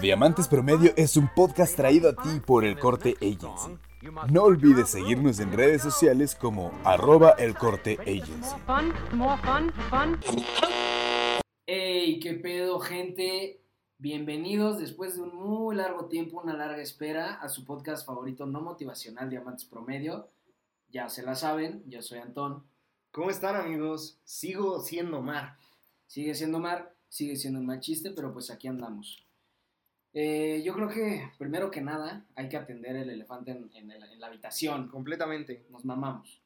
[0.00, 3.76] Diamantes Promedio es un podcast traído a ti por El Corte Agency.
[4.30, 8.56] No olvides seguirnos en redes sociales como arroba El Corte Agency.
[11.66, 12.18] ¡Ey!
[12.20, 13.60] ¿Qué pedo, gente?
[13.98, 18.62] Bienvenidos después de un muy largo tiempo, una larga espera, a su podcast favorito no
[18.62, 20.30] motivacional, Diamantes Promedio.
[20.88, 22.64] Ya se la saben, yo soy Antón.
[23.10, 24.18] ¿Cómo están amigos?
[24.24, 25.58] Sigo siendo Mar.
[26.06, 29.26] Sigue siendo Mar, sigue siendo un mal chiste, pero pues aquí andamos.
[30.14, 34.02] Eh, yo creo que primero que nada hay que atender el elefante en, en el-
[34.02, 34.88] en la habitación.
[34.88, 35.66] Completamente.
[35.70, 36.42] Nos mamamos.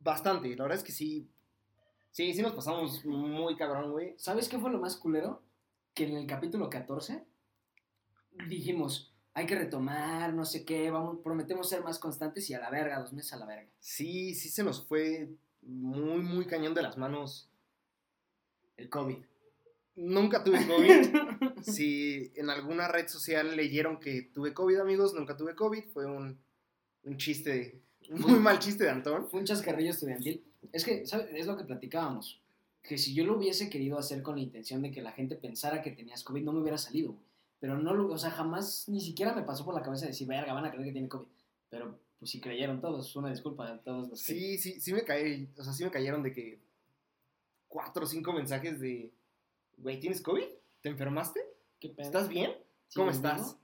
[0.00, 0.54] Bastante.
[0.56, 1.28] La verdad es que sí.
[2.10, 4.14] Sí, sí nos pasamos muy cabrón, güey.
[4.18, 5.42] ¿Sabes qué fue lo más culero?
[5.94, 7.24] Que en el capítulo 14
[8.48, 12.70] dijimos, hay que retomar, no sé qué, vamos, prometemos ser más constantes y a la
[12.70, 13.68] verga, dos meses a la verga.
[13.80, 15.28] Sí, sí se nos fue
[15.62, 17.48] muy, muy cañón de las manos.
[18.76, 19.18] El COVID.
[19.96, 21.62] Nunca tuve COVID.
[21.62, 25.84] si en alguna red social leyeron que tuve COVID, amigos, nunca tuve COVID.
[25.92, 26.38] Fue un,
[27.04, 29.28] un chiste, un muy mal chiste de Antón.
[29.28, 30.44] Fue un chascarrillo estudiantil.
[30.72, 31.28] Es que, ¿sabes?
[31.32, 32.40] Es lo que platicábamos.
[32.82, 35.80] Que si yo lo hubiese querido hacer con la intención de que la gente pensara
[35.80, 37.16] que tenías COVID, no me hubiera salido.
[37.60, 40.52] Pero no lo, o sea, jamás, ni siquiera me pasó por la cabeza decir, verga,
[40.52, 41.26] van a creer que tiene COVID.
[41.70, 45.02] Pero, pues si creyeron todos, una disculpa a todos los que- Sí, sí, sí me
[45.04, 45.48] caí.
[45.56, 46.58] O sea, sí me cayeron de que
[47.68, 49.10] cuatro o cinco mensajes de,
[49.78, 50.44] güey, ¿tienes COVID?
[50.80, 51.40] ¿Te enfermaste?
[51.80, 52.06] ¿Qué pedo?
[52.06, 52.52] ¿Estás bien?
[52.88, 53.56] ¿Sí, ¿Cómo estás?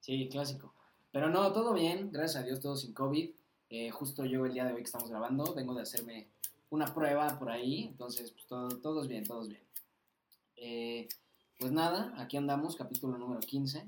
[0.00, 0.74] Sí, clásico.
[1.12, 3.30] Pero no, todo bien, gracias a Dios, todo sin COVID.
[3.70, 6.28] Eh, justo yo el día de hoy que estamos grabando, vengo de hacerme
[6.70, 9.62] una prueba por ahí, entonces, pues todo, todos bien, todos bien.
[10.56, 11.08] Eh,
[11.58, 13.86] pues nada, aquí andamos, capítulo número 15.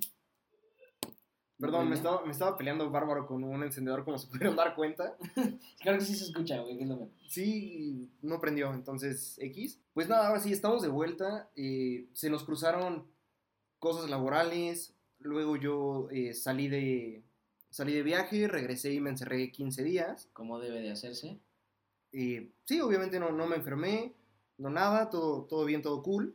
[1.60, 5.16] Perdón, me estaba, me estaba peleando bárbaro con un encendedor, como se pudieron dar cuenta.
[5.80, 7.08] Claro que sí se escucha, güey, es lo mejor.
[7.28, 9.80] Sí, no prendió, entonces X.
[9.94, 11.50] Pues nada, ahora sí, estamos de vuelta.
[11.56, 13.06] eh, se nos cruzaron
[13.78, 14.94] cosas laborales.
[15.20, 17.22] Luego yo eh, salí, de,
[17.70, 20.28] salí de viaje, regresé y me encerré 15 días.
[20.32, 21.38] Como debe de hacerse.
[22.12, 24.14] Eh, sí, obviamente no, no me enfermé,
[24.58, 26.34] no nada, todo, todo bien, todo cool.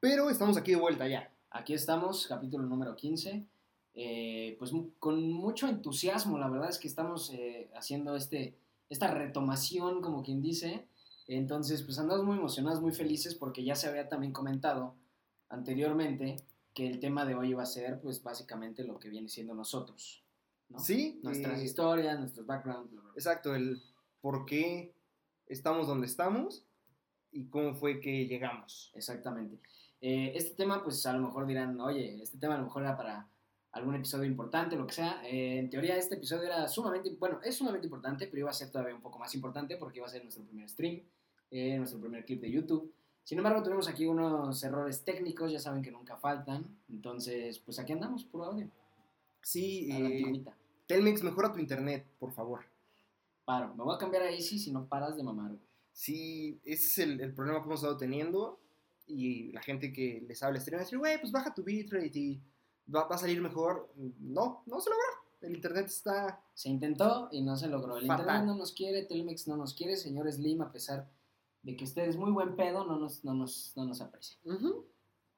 [0.00, 1.32] Pero estamos aquí de vuelta ya.
[1.50, 3.46] Aquí estamos, capítulo número 15.
[3.94, 8.56] Eh, pues con mucho entusiasmo, la verdad es que estamos eh, haciendo este,
[8.88, 10.86] esta retomación, como quien dice.
[11.26, 14.94] Entonces, pues andamos muy emocionados, muy felices, porque ya se había también comentado
[15.48, 16.36] anteriormente
[16.74, 20.24] que el tema de hoy iba a ser, pues básicamente lo que viene siendo nosotros.
[20.68, 20.78] ¿no?
[20.78, 22.90] Sí, Nuestras eh, historias, nuestros backgrounds.
[22.90, 23.14] bla, bla, bla.
[23.16, 23.82] Exacto, el
[24.20, 24.94] por qué
[25.46, 26.64] estamos donde estamos
[27.30, 28.90] y cómo fue que llegamos.
[28.94, 29.58] Exactamente.
[30.00, 32.96] Eh, este tema, pues a lo mejor dirán, oye, este tema a lo mejor era
[32.96, 33.28] para
[33.72, 35.22] algún episodio importante, lo que sea.
[35.24, 38.70] Eh, en teoría, este episodio era sumamente, bueno, es sumamente importante, pero iba a ser
[38.70, 41.02] todavía un poco más importante porque iba a ser nuestro primer stream,
[41.50, 42.92] eh, nuestro primer clip de YouTube.
[43.24, 46.66] Sin embargo, tuvimos aquí unos errores técnicos, ya saben que nunca faltan.
[46.90, 48.68] Entonces, pues aquí andamos, puro audio.
[49.40, 50.44] Sí, eh.
[50.86, 52.60] Telmex, mejora tu internet, por favor.
[53.44, 55.52] Paro, me voy a cambiar a Easy si no paras de mamar.
[55.92, 58.60] Sí, ese es el, el problema que hemos estado teniendo
[59.06, 62.18] y la gente que les habla stream va a decir, güey, pues baja tu bitrate
[62.18, 62.40] y
[62.94, 63.92] va, va a salir mejor.
[64.20, 65.02] No, no se logró.
[65.40, 66.40] El internet está...
[66.54, 67.96] Se intentó y no se logró.
[67.96, 68.20] El Fatal.
[68.26, 71.08] internet no nos quiere, Telmex no nos quiere, señor Slim, a pesar
[71.62, 74.36] de que usted es muy buen pedo, no nos, no nos, no nos aprecia.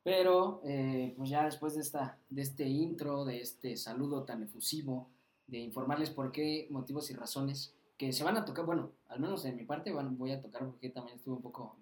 [0.03, 5.09] Pero, eh, pues ya después de, esta, de este intro, de este saludo tan efusivo,
[5.47, 9.43] de informarles por qué, motivos y razones que se van a tocar, bueno, al menos
[9.43, 11.77] de mi parte van, voy a tocar porque también estuve un poco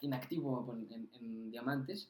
[0.00, 2.08] inactivo en, en- en Diamantes.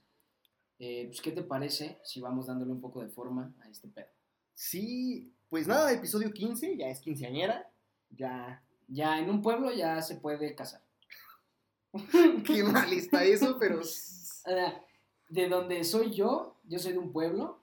[0.79, 4.09] Eh, pues, ¿qué te parece si vamos dándole un poco de forma a este pedo?
[4.55, 7.71] Sí, pues nada, episodio 15, ya es quinceañera.
[8.11, 8.63] Ya...
[8.91, 10.81] Ya en un pueblo ya se puede casar.
[12.45, 13.81] Qué mal está eso, pero...
[14.47, 14.81] Ah,
[15.29, 17.61] de donde soy yo, yo soy de un pueblo,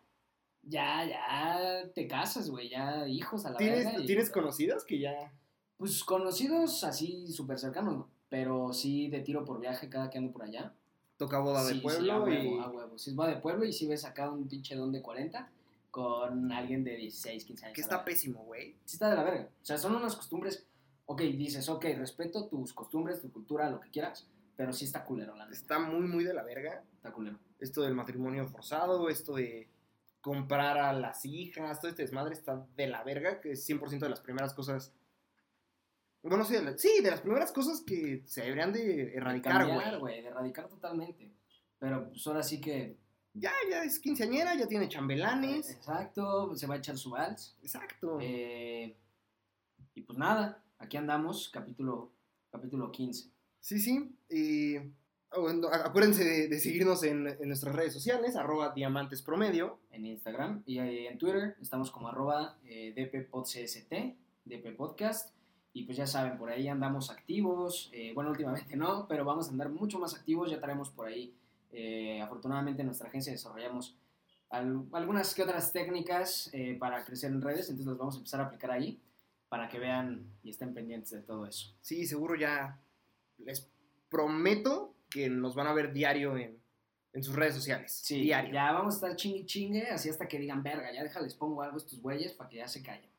[0.62, 3.90] ya, ya te casas, güey, ya hijos a la verga.
[3.90, 5.34] ¿Tienes, y- ¿Tienes conocidas que ya...
[5.78, 8.10] Pues conocidos así súper cercanos, ¿no?
[8.30, 10.76] pero sí de tiro por viaje cada que ando por allá.
[11.18, 12.60] Toca boda Sí, de sí, pueblo a huevo, y...
[12.60, 12.98] a huevo.
[12.98, 15.50] Si es boda de pueblo y si ves acá un pinche don de 40
[15.92, 17.76] con alguien de 16, 15 años.
[17.76, 18.76] Que está pésimo, güey.
[18.86, 19.50] Sí está de la verga.
[19.62, 20.66] O sea, son unas costumbres,
[21.06, 24.28] ok, dices, ok, respeto tus costumbres, tu cultura, lo que quieras,
[24.58, 25.58] pero sí está culero, la neta.
[25.58, 26.84] Está muy, muy de la verga.
[26.98, 27.40] Está culero.
[27.60, 29.70] Esto del matrimonio forzado, esto de
[30.20, 34.10] comprar a las hijas, todo este desmadre está de la verga, que es 100% de
[34.10, 34.92] las primeras cosas...
[36.30, 40.00] Bueno, sí de, la- sí, de las primeras cosas que se deberían de erradicar, güey.
[40.00, 41.32] güey, de erradicar totalmente.
[41.80, 42.98] Pero pues ahora sí que...
[43.34, 45.70] Ya, ya es quinceañera, ya tiene chambelanes.
[45.70, 47.58] Exacto, se va a echar su vals.
[47.62, 48.18] Exacto.
[48.22, 48.96] Eh,
[49.94, 52.12] y pues nada, aquí andamos, capítulo,
[52.50, 53.30] capítulo 15.
[53.60, 54.16] Sí, sí.
[54.30, 54.90] eh,
[55.38, 59.80] Bueno, a- Acuérdense de, de seguirnos en, en nuestras redes sociales, arroba diamantes promedio.
[59.92, 63.92] en Instagram y en Twitter estamos como arroba eh, dppodcst,
[64.46, 65.36] dp podcast.
[65.78, 67.90] Y pues ya saben, por ahí andamos activos.
[67.92, 70.50] eh, bueno, últimamente no, pero vamos a andar mucho más activos.
[70.50, 71.36] Ya traemos por ahí,
[71.74, 73.94] eh, afortunadamente en nuestra agencia desarrollamos
[74.50, 77.70] al- algunas que otras técnicas eh, para crecer en redes.
[77.70, 79.02] Entonces las vamos a empezar a aplicar ahí
[79.50, 81.76] para que vean y estén pendientes de todo eso.
[81.82, 82.80] Sí, seguro ya
[83.40, 83.70] les
[84.10, 86.58] prometo que nos van a ver diario en,
[87.12, 87.92] en sus redes sociales.
[87.92, 88.54] Sí, diario.
[88.54, 91.76] ya vamos a estar chingue chingue, así hasta que digan, verga, ya déjales pongo algo
[91.76, 93.10] a estos güeyes para que ya se callen.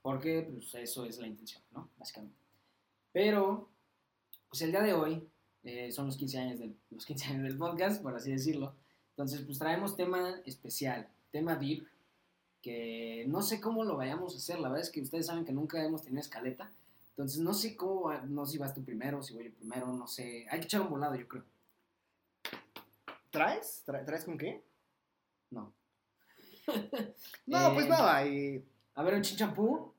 [0.00, 1.87] Porque, pues, eso es la intención, ¿no?
[1.98, 2.36] Básicamente.
[3.12, 3.68] Pero,
[4.48, 5.28] pues, el día de hoy
[5.64, 8.74] eh, son los 15, años del, los 15 años del podcast, por así decirlo.
[9.10, 11.86] Entonces, pues, traemos tema especial, tema deep,
[12.62, 14.58] que no sé cómo lo vayamos a hacer.
[14.60, 16.70] La verdad es que ustedes saben que nunca hemos tenido escaleta.
[17.10, 19.92] Entonces, no sé cómo, va- no sé si vas tú primero, si voy yo primero,
[19.92, 20.46] no sé.
[20.50, 21.44] Hay que echar un volado, yo creo.
[23.30, 23.82] ¿Traes?
[23.86, 24.62] ¿Tra- ¿Traes con qué?
[25.50, 25.72] No.
[27.46, 28.24] No, Eh, pues nada.
[28.26, 28.62] eh,
[28.94, 29.92] A ver, un chinchampú.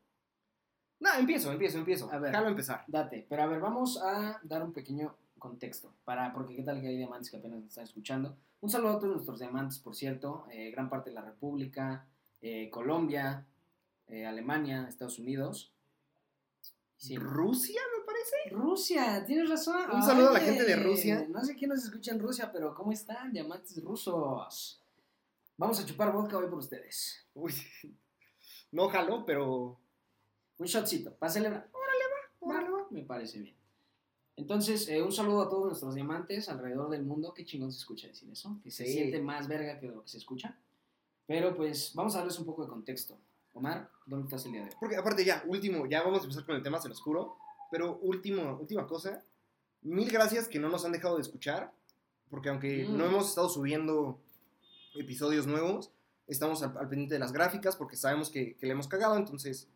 [0.99, 2.11] No, empiezo, empiezo, empiezo.
[2.11, 2.31] A ver.
[2.31, 2.83] Déjalo empezar.
[2.87, 6.87] Date, pero a ver, vamos a dar un pequeño contexto, para, porque qué tal que
[6.87, 8.37] hay diamantes que apenas nos están escuchando.
[8.61, 12.05] Un saludo a todos nuestros diamantes, por cierto, eh, gran parte de la República,
[12.41, 13.45] eh, Colombia,
[14.07, 15.71] eh, Alemania, Estados Unidos.
[16.97, 17.15] Sí.
[17.15, 18.35] ¿Rusia, me parece?
[18.51, 19.89] Rusia, tienes razón.
[19.91, 21.25] Un saludo a la gente de Rusia.
[21.29, 24.83] No sé quién nos escucha en Rusia, pero ¿cómo están, diamantes rusos?
[25.55, 27.25] Vamos a chupar vodka hoy por ustedes.
[27.33, 27.53] Uy,
[28.71, 29.79] no jalo, pero...
[30.59, 31.69] Un shotcito, para celebrar.
[32.41, 32.87] Órale, va.
[32.91, 33.55] Me parece bien.
[34.35, 37.33] Entonces, eh, un saludo a todos nuestros diamantes alrededor del mundo.
[37.33, 38.57] Qué chingón se escucha decir eso.
[38.63, 38.93] Que se Sí.
[38.93, 40.57] siente más verga que lo que se escucha.
[41.27, 43.17] Pero pues, vamos a darles un poco de contexto.
[43.53, 44.75] Omar, ¿dónde estás el día de hoy?
[44.79, 47.35] Porque aparte ya, último, ya vamos a empezar con el tema, se los juro.
[47.71, 49.23] Pero último, última cosa.
[49.81, 51.71] Mil gracias que no nos han dejado de escuchar.
[52.29, 52.97] Porque aunque Mm.
[52.97, 54.19] no hemos estado subiendo
[54.95, 55.91] episodios nuevos,
[56.27, 59.17] estamos al, al pendiente de las gráficas porque sabemos que, que le hemos cagado.
[59.17, 59.67] Entonces,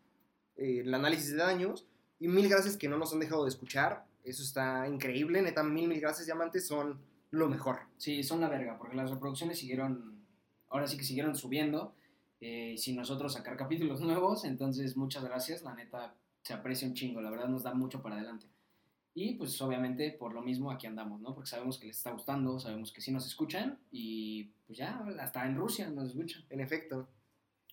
[0.56, 1.86] eh, el análisis de daños.
[2.18, 4.06] Y mil gracias que no nos han dejado de escuchar.
[4.22, 5.42] Eso está increíble.
[5.42, 6.66] Neta, mil, mil gracias, diamantes.
[6.66, 7.00] Son
[7.34, 7.80] lo mejor.
[7.96, 10.24] Sí, son la verga, porque las reproducciones siguieron,
[10.68, 11.94] ahora sí que siguieron subiendo,
[12.40, 17.20] eh, sin nosotros sacar capítulos nuevos, entonces muchas gracias, la neta se aprecia un chingo,
[17.20, 18.46] la verdad nos da mucho para adelante.
[19.16, 21.34] Y pues obviamente por lo mismo aquí andamos, ¿no?
[21.34, 25.46] Porque sabemos que les está gustando, sabemos que sí nos escuchan y pues ya, hasta
[25.46, 26.44] en Rusia nos escuchan.
[26.50, 27.08] En efecto.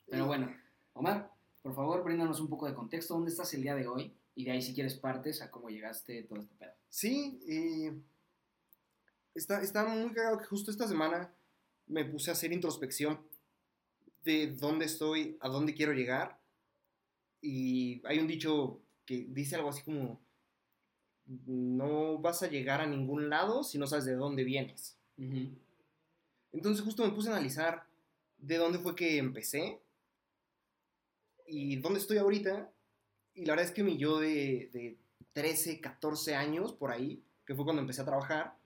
[0.08, 0.54] Pero bueno,
[0.94, 4.14] Omar, por favor, bríndanos un poco de contexto, ¿dónde estás el día de hoy?
[4.36, 6.74] Y de ahí si quieres partes a cómo llegaste todo este pedo.
[6.90, 7.40] Sí,
[9.36, 11.34] está, está muy cagado que justo esta semana
[11.88, 13.20] me puse a hacer introspección
[14.24, 16.40] de dónde estoy, a dónde quiero llegar.
[17.42, 20.20] Y hay un dicho que dice algo así como,
[21.26, 24.98] no vas a llegar a ningún lado si no sabes de dónde vienes.
[26.52, 27.86] Entonces justo me puse a analizar
[28.38, 29.80] de dónde fue que empecé
[31.52, 32.72] y dónde estoy ahorita.
[33.34, 34.98] Y la verdad es que mi yo de, de
[35.34, 38.58] 13, 14 años por ahí, que fue cuando empecé a trabajar,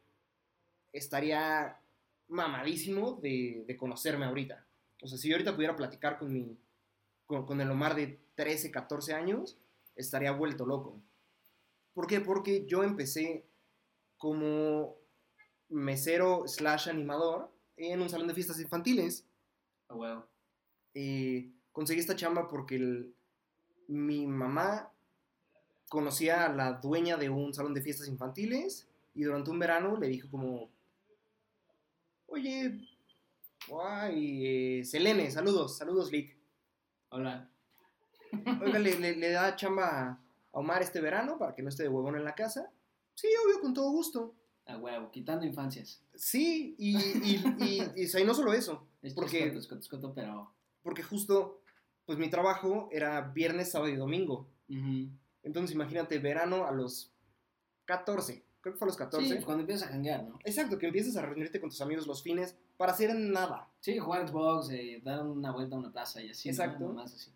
[0.94, 1.80] estaría
[2.28, 4.66] mamadísimo de, de conocerme ahorita.
[5.02, 6.58] O sea, si yo ahorita pudiera platicar con, mi,
[7.26, 9.58] con, con el Omar de 13, 14 años,
[9.96, 11.02] estaría vuelto loco.
[11.94, 12.22] ¿Por qué?
[12.22, 13.46] Porque yo empecé
[14.18, 14.98] como
[15.70, 19.26] mesero slash animador en un salón de fiestas infantiles.
[19.90, 20.28] A huevo.
[20.94, 23.14] Eh, conseguí esta chamba porque el-
[23.90, 24.90] mi mamá
[25.90, 30.08] conocía a la dueña de un salón de fiestas infantiles y durante un verano le
[30.08, 30.70] dijo como,
[32.28, 32.80] oye,
[33.68, 36.36] guay, eh, Selene, saludos, saludos, Lick.
[37.10, 37.50] Hola.
[38.62, 40.20] Oiga, ¿le, le, le da chamba a
[40.52, 42.72] Omar este verano para que no esté de huevón en la casa?
[43.14, 44.34] Sí, obvio, con todo gusto.
[44.66, 46.02] A huevo, quitando infancias.
[46.16, 49.70] Sí, y, y, y, y, o sea, y no solo eso, Es Porque- es
[50.16, 50.52] pero...
[50.82, 51.62] porque justo,
[52.06, 54.48] pues mi trabajo era viernes, sábado y domingo.
[55.44, 57.12] Entonces imagínate, verano a los
[57.86, 59.28] 14, creo que fue a los 14.
[59.28, 60.40] Sí, cuando empiezas a janguear, ¿no?
[60.44, 63.70] Exacto, que empiezas a reunirte con tus amigos los fines para hacer nada.
[63.80, 66.50] Sí, jugar Xbox, eh, dar una vuelta a una plaza y así.
[66.50, 66.96] Exacto.
[67.00, 67.32] Así.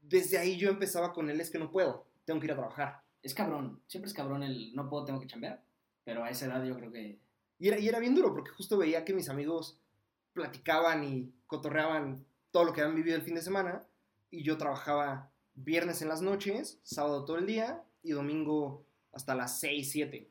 [0.00, 3.02] Desde ahí yo empezaba con él, es que no puedo, tengo que ir a trabajar.
[3.22, 5.62] Es cabrón, siempre es cabrón el no puedo, tengo que chambear.
[6.04, 7.18] Pero a esa edad yo creo que...
[7.58, 9.80] Y era, y era bien duro, porque justo veía que mis amigos
[10.32, 13.86] platicaban y cotorreaban todo lo que habían vivido el fin de semana,
[14.30, 19.58] y yo trabajaba viernes en las noches, sábado todo el día, y domingo hasta las
[19.60, 20.30] 6, 7.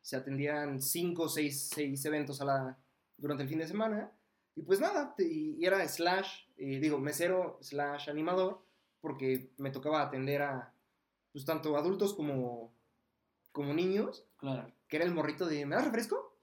[0.00, 2.78] Se atendían 5, 6, 6 eventos a la,
[3.16, 4.10] durante el fin de semana,
[4.54, 8.64] y pues nada, te- y era slash, eh, digo, mesero slash animador,
[9.00, 10.74] porque me tocaba atender a,
[11.32, 12.74] pues tanto adultos como,
[13.52, 14.72] como niños, Claro.
[14.88, 16.36] que era el morrito de, ¿me das refresco?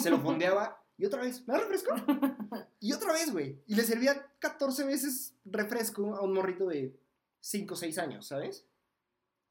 [0.00, 1.94] Se lo fondeaba y otra vez, ¿me refresco?
[2.80, 3.60] Y otra vez, güey.
[3.66, 6.94] Y le servía 14 veces refresco a un morrito de
[7.40, 8.64] 5 o 6 años, ¿sabes?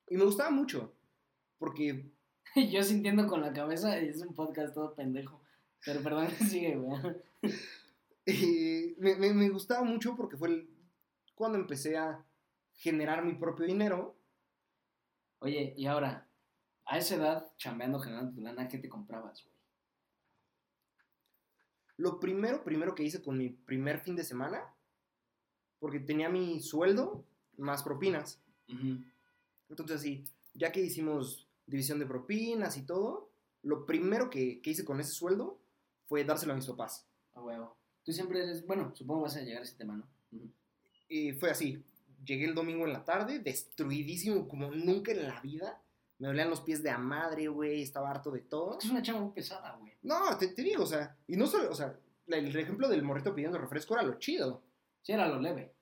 [0.10, 0.94] Y me gustaba mucho,
[1.58, 2.06] porque
[2.72, 5.42] Yo sintiendo con la cabeza, es un podcast todo pendejo.
[5.84, 7.00] Pero perdón, sigue, güey.
[8.26, 10.70] eh, me, me- me gustaba mucho porque fue el-
[11.36, 12.24] cuando empecé a
[12.74, 14.16] generar mi propio dinero.
[15.40, 16.28] Oye, y ahora,
[16.86, 19.55] a esa edad, chambeando, generando tu lana, ¿qué te comprabas, güey?
[21.98, 24.74] Lo primero, primero que hice con mi primer fin de semana,
[25.80, 27.24] porque tenía mi sueldo
[27.58, 28.42] más propinas.
[28.68, 29.04] Ujú.
[29.70, 30.24] Entonces, sí,
[30.54, 33.30] ya que hicimos división de propinas y todo,
[33.64, 35.60] lo primero que, que hice con ese sueldo
[36.08, 37.08] fue dárselo a mis papás.
[37.34, 37.76] A huevo.
[38.04, 40.08] Tú siempre eres, bueno, supongo vas a llegar a ese tema, ¿no?
[40.32, 40.52] Ujú.
[41.10, 41.84] Y fue así.
[42.24, 45.82] Llegué el domingo en la tarde, destruidísimo como nunca en la vida.
[46.18, 48.78] Me dolían los pies de a madre, güey, estaba harto de todo.
[48.80, 49.94] Es una chamba muy pesada, güey.
[50.02, 53.36] No, te, te digo, o sea, y no solo, o sea, el ejemplo del morrito
[53.36, 54.64] pidiendo refresco era lo chido.
[55.02, 55.74] Sí, era lo leve.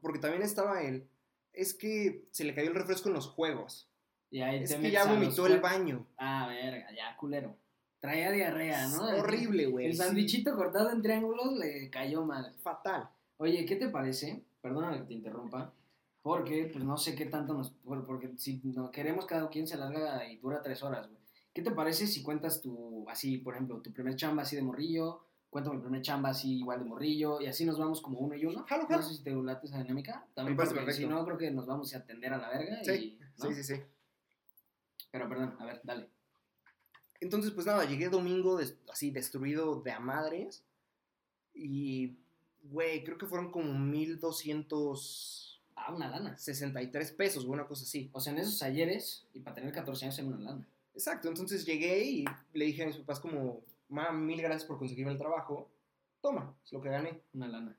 [0.00, 1.08] Porque también estaba el,
[1.52, 3.88] es que se le cayó el refresco en los juegos.
[4.30, 6.06] Y ahí Es te que ya vomitó el baño.
[6.16, 7.56] Ah, verga, ya, culero.
[7.98, 9.02] Traía diarrea, ¿no?
[9.18, 9.86] Horrible, güey.
[9.86, 12.54] El sí, sandwichito cortado en triángulos le cayó mal.
[12.62, 13.10] Fatal.
[13.36, 14.42] Oye, ¿qué te parece?
[14.62, 15.72] Perdóname que te interrumpa.
[16.22, 17.70] Porque, pues no sé qué tanto nos.
[17.70, 21.18] por- Porque si no queremos cada quien se larga y dura tres horas, güey.
[21.54, 23.04] ¿Qué te parece si cuentas tu.
[23.08, 25.24] Así, por ejemplo, tu primer chamba así de morrillo?
[25.48, 27.40] Cuento mi primer chamba así igual de morrillo.
[27.40, 28.64] Y así nos vamos como uno y uno.
[28.68, 29.02] Jalo, No jalo.
[29.02, 30.24] sé si te late esa dinámica.
[30.34, 32.84] También Me porque si no, creo que nos vamos a atender a la verga.
[32.84, 33.48] Sí, y, ¿no?
[33.48, 33.80] sí, sí, sí.
[35.10, 36.08] Pero perdón, a ver, dale.
[37.20, 40.62] Entonces, pues nada, llegué domingo des- así destruido de a madres.
[41.52, 42.16] Y,
[42.62, 45.49] güey, creo que fueron como 1263
[45.96, 46.36] Una lana.
[47.16, 48.08] pesos, güey, una cosa así.
[48.12, 50.66] O sea, en esos ayeres, y para tener 14 años, era una lana.
[50.94, 55.12] Exacto, entonces llegué y le dije a mis papás como, ma, mil gracias por conseguirme
[55.12, 55.68] el trabajo.
[56.20, 57.20] Toma, es lo que gané.
[57.32, 57.76] Una lana.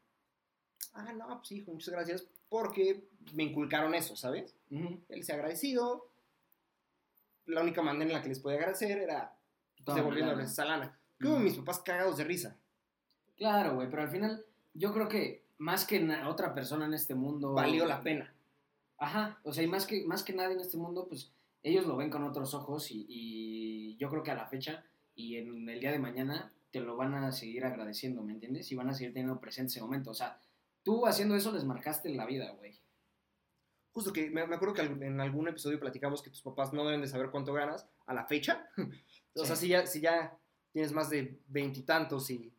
[0.94, 2.26] Ah, no, pues hijo, muchas gracias.
[2.50, 4.56] Porque me inculcaron eso, ¿sabes?
[4.72, 5.00] Ujú.
[5.10, 6.08] Él se ha agradecido.
[7.46, 9.34] La única manera en la que les podía agradecer era
[9.84, 10.98] Toma, devolviéndoles esa lana.
[11.22, 11.44] Como Mm.
[11.44, 12.58] mis papás cagados de risa.
[13.38, 17.54] Claro, güey, pero al final yo creo que más que otra persona en este mundo...
[17.54, 18.34] Valió la pena.
[18.98, 21.96] Ajá, o sea, y más que, más que nadie en este mundo, pues ellos lo
[21.98, 25.80] ven con otros ojos y, y yo creo que a la fecha y en el
[25.80, 28.72] día de mañana te lo van a seguir agradeciendo, ¿me entiendes?
[28.72, 30.10] Y van a seguir teniendo presente ese momento.
[30.10, 30.40] O sea,
[30.82, 32.82] tú haciendo eso les marcaste la vida, güey.
[33.92, 37.02] Justo que me, me acuerdo que en algún episodio platicamos que tus papás no deben
[37.02, 38.68] de saber cuánto ganas a la fecha.
[39.36, 39.66] o sea, Sí.
[39.66, 40.36] si ya, si ya
[40.72, 42.52] tienes más de veintitantos y,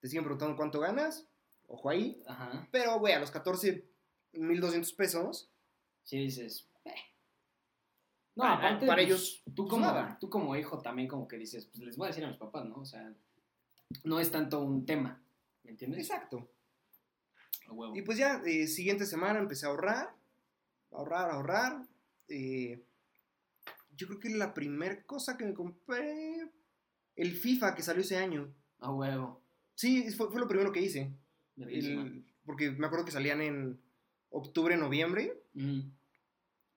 [0.00, 1.26] te siguen preguntando cuánto ganas,
[1.74, 2.22] ojo ahí.
[2.26, 2.66] Ajá.
[2.72, 3.84] Pero, güey, a los 14,
[4.32, 5.50] 1200 pesos,
[6.02, 6.68] Sí dices...
[6.84, 6.90] "Eh".
[8.36, 8.86] No, Ah, aparte...
[8.86, 10.18] para pues, ellos, Tú pues, como, nada.
[10.20, 12.64] tú como hijo también como que dices, pues les voy a decir a mis papás,
[12.66, 12.76] ¿no?
[12.76, 13.12] O sea,
[14.04, 15.22] no es tanto un tema,
[15.62, 16.00] ¿me entiendes?
[16.00, 16.50] exacto.
[17.68, 17.96] A huevo.
[17.96, 20.14] Y pues ya, eh, siguiente semana empecé a ahorrar,
[20.90, 21.86] ahorrar, ahorrar.
[22.28, 22.84] eh,
[23.96, 26.50] yo creo que la primera cosa que me compré,
[27.16, 28.52] el FIFA que salió ese año.
[28.80, 29.40] A huevo.
[29.76, 31.12] Sí, fue, fue lo primero que hice.
[31.56, 33.80] El- porque me acuerdo que salían en
[34.30, 35.40] octubre, noviembre.
[35.54, 35.80] Mm.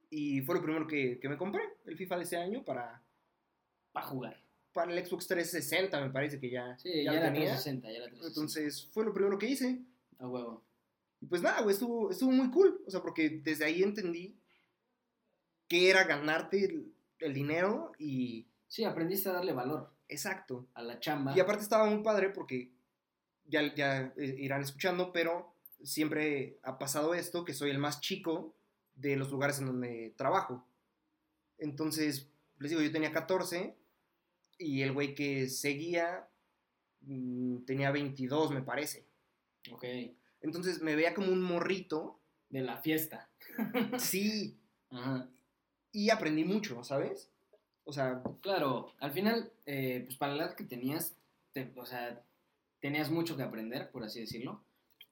[0.09, 3.01] Y fue lo primero que, que me compré, el FIFA de ese año para,
[3.91, 4.41] Para jugar.
[4.73, 7.51] para el Xbox 360, me parece que ya, Sí, ya ya, tenía.
[7.55, 8.27] 360, ya era 360.
[8.27, 9.81] Entonces fue lo primero que hice.
[10.19, 10.63] A huevo.
[11.19, 12.81] Y pues nada, güey, estuvo, estuvo muy cool.
[12.85, 14.35] O sea, porque desde ahí entendí
[15.67, 18.45] que era ganarte el, el dinero y...
[18.67, 20.67] Sí, aprendiste a darle valor Exacto.
[20.73, 21.35] a la chamba.
[21.35, 22.71] Y aparte estaba muy padre porque
[23.47, 28.55] ya, ya eh, irán escuchando, pero siempre ha pasado esto, que soy el más chico
[28.95, 30.65] de los lugares en donde trabajo.
[31.57, 33.75] Entonces, les digo, yo tenía 14
[34.59, 36.27] y el güey que seguía
[37.01, 39.05] mm, tenía 22, me parece.
[39.71, 39.83] Ok.
[40.41, 42.19] Entonces me veía como un morrito.
[42.49, 43.29] De la fiesta.
[43.99, 44.57] Sí,
[44.89, 45.27] Ajá.
[45.91, 47.29] y aprendí mucho, ¿sabes?
[47.83, 51.17] O sea, Claro, al final, eh, pues para la edad que tenías,
[51.51, 52.23] te- o sea,
[52.87, 54.63] tenías mucho que aprender, por así decirlo.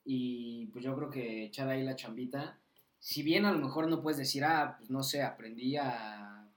[0.05, 2.58] Y pues yo creo que echar ahí la chambita,
[3.00, 6.50] si bien a lo mejor no puedes decir, ah, pues no sé, aprendí a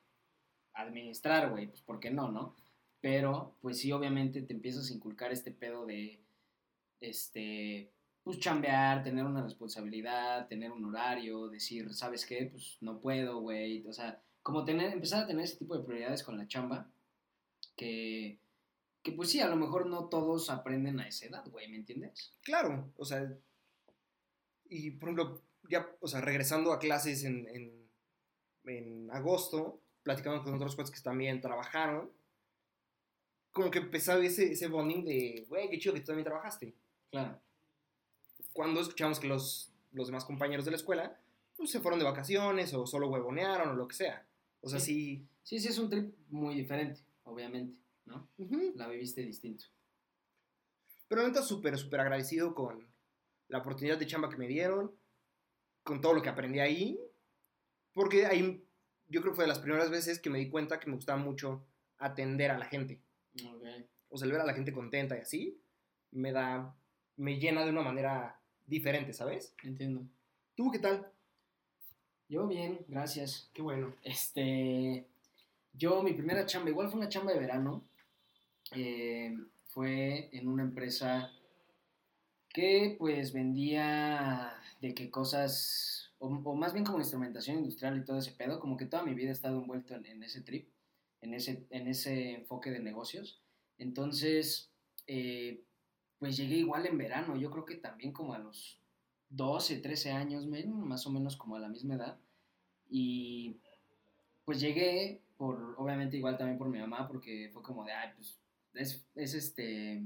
[0.74, 2.54] administrar, güey, pues ¿por qué no, no?
[3.00, 6.20] Pero, pues sí, obviamente te empiezas a inculcar este pedo de,
[7.00, 7.90] este,
[8.22, 12.46] pues chambear, tener una responsabilidad, tener un horario, decir, ¿sabes qué?
[12.46, 16.22] Pues no puedo, güey, o sea, como tener, empezar a tener ese tipo de prioridades
[16.22, 16.88] con la chamba,
[17.74, 18.38] que,
[19.10, 22.34] que pues sí, a lo mejor no todos aprenden a esa edad, güey, ¿me entiendes?
[22.42, 23.32] claro, o sea,
[24.68, 27.88] y por ejemplo, ya, o sea, regresando a clases en, en,
[28.64, 32.10] en agosto, platicando con otros cuates que también trabajaron,
[33.50, 36.74] como que empezaba ese, ese bonding de, güey, qué chido que tú también trabajaste.
[37.10, 37.40] Claro.
[38.52, 41.18] Cuando escuchamos que los, los demás compañeros de la escuela,
[41.56, 44.24] pues se fueron de vacaciones o solo huevonearon o lo que sea.
[44.60, 45.26] O sea, sí.
[45.42, 47.74] Sí, sí, es un trip muy diferente, obviamente,
[48.08, 48.28] ¿no?
[48.38, 48.72] Ujú.
[48.74, 49.66] La viviste distinto.
[51.08, 52.86] Pero neta, súper, súper agradecido con
[53.48, 54.92] la oportunidad de chamba que me dieron,
[55.82, 57.00] con todo lo que aprendí ahí,
[57.94, 58.64] porque ahí
[59.08, 61.18] yo creo que fue de las primeras veces que me di cuenta que me gustaba
[61.18, 61.64] mucho
[61.98, 63.00] atender a la gente.
[63.42, 63.64] Ok.
[64.10, 65.60] O sea, el ver a la gente contenta y así,
[66.10, 66.74] me da,
[67.16, 69.54] me llena de una manera diferente, ¿sabes?
[69.62, 70.02] Entiendo.
[70.54, 71.10] ¿Tú qué tal?
[72.28, 73.50] Yo bien, gracias.
[73.54, 73.94] Qué bueno.
[74.02, 75.06] Este,
[75.72, 77.87] yo mi primera chamba, igual fue una chamba de verano,
[78.72, 79.36] eh,
[79.68, 81.32] fue en una empresa
[82.48, 88.32] que pues vendía de qué cosas, o, más bien como instrumentación industrial y todo ese
[88.32, 90.68] pedo, como que toda mi vida he estado envuelto en, ese trip,
[91.20, 93.42] en ese, en ese enfoque de negocios.
[93.78, 94.70] Entonces,
[95.06, 95.62] eh,
[96.18, 98.80] pues llegué igual en verano, yo creo que también como a los
[99.30, 102.18] 12, 13 años, más o menos como a la misma edad.
[102.90, 103.56] Y
[104.44, 108.38] pues llegué por, obviamente igual también por mi mamá, porque fue como de, ay, pues
[108.78, 110.02] es, es este,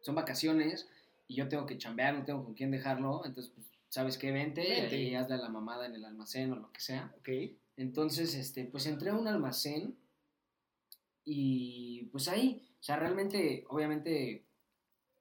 [0.00, 0.88] son vacaciones
[1.28, 4.32] y yo tengo que chambear, no tengo con quién dejarlo, entonces pues, ¿sabes qué?
[4.32, 5.00] Vente, Vente.
[5.00, 7.12] y hazle a la mamada en el almacén o lo que sea.
[7.18, 7.28] Ok.
[7.76, 9.96] Entonces, este, pues entré a un almacén
[11.24, 14.44] y pues ahí, o sea, realmente, obviamente,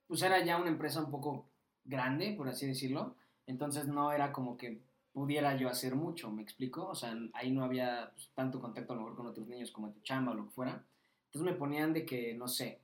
[0.08, 1.50] pues era ya una empresa un poco
[1.86, 3.16] grande, por así decirlo,
[3.48, 4.82] entonces no era como que
[5.14, 6.88] pudiera yo hacer mucho, ¿me explico?
[6.88, 9.92] O sea, ahí no había pues, tanto contacto a lo mejor con otros niños como
[9.92, 10.84] tu chamba o lo que fuera.
[11.26, 12.80] Entonces me ponían de que, no sé,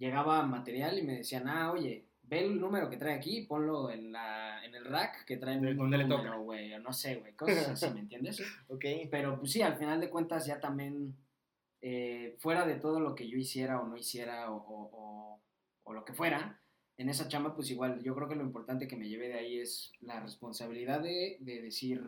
[0.00, 4.10] llegaba material y me decían, ah, oye, ve el número que trae aquí, ponlo en,
[4.10, 6.34] la, en el rack que trae el donde le toca.
[6.36, 8.40] güey, o no sé, güey, cosas así, ¿me entiendes?
[8.68, 8.84] Ok.
[9.10, 11.14] Pero pues sí, al final de cuentas ya también,
[11.82, 15.40] eh, fuera de todo lo que yo hiciera o no hiciera o, o- o-
[15.84, 16.60] o lo que fuera,
[16.98, 19.58] en esa chamba pues igual, yo creo que lo importante que me llevé de ahí
[19.58, 22.02] es la responsabilidad de, de decir,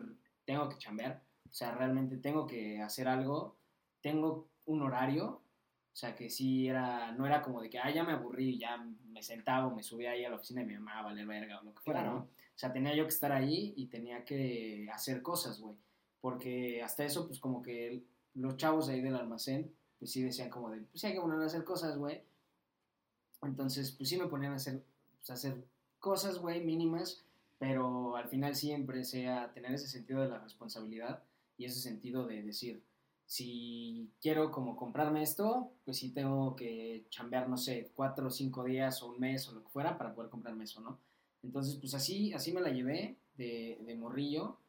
[0.45, 3.57] tengo que chambear, o sea, realmente tengo que hacer algo,
[4.01, 5.41] tengo un horario,
[5.93, 8.77] o sea, que sí era, no era como de que, ah, ya me aburrí, ya
[8.77, 11.63] me sentaba o me subía ahí a la oficina de mi mamá, vale verga o
[11.63, 12.15] lo que fuera, Claro.
[12.17, 12.23] ¿no?
[12.23, 15.75] O sea, tenía yo que estar ahí y tenía que hacer cosas, güey.
[16.19, 18.03] Porque hasta eso, pues como que
[18.33, 21.39] los chavos ahí del almacén, pues sí decían como de, pues sí hay que poner
[21.39, 22.23] a hacer cosas, güey.
[23.43, 24.83] Entonces, pues sí me ponían a hacer,
[25.17, 25.63] pues, a hacer
[25.99, 27.23] cosas, güey, mínimas,
[27.59, 31.23] pero al final siempre empecé a tener ese sentido de la responsabilidad
[31.57, 32.83] y ese sentido de decir,
[33.25, 38.63] si quiero como comprarme esto, pues sí tengo que chambear, no sé, cuatro o cinco
[38.63, 40.99] días o un mes o lo que fuera para poder comprarme eso, ¿no?
[41.43, 44.59] Entonces, pues así, así me la llevé de, de morrillo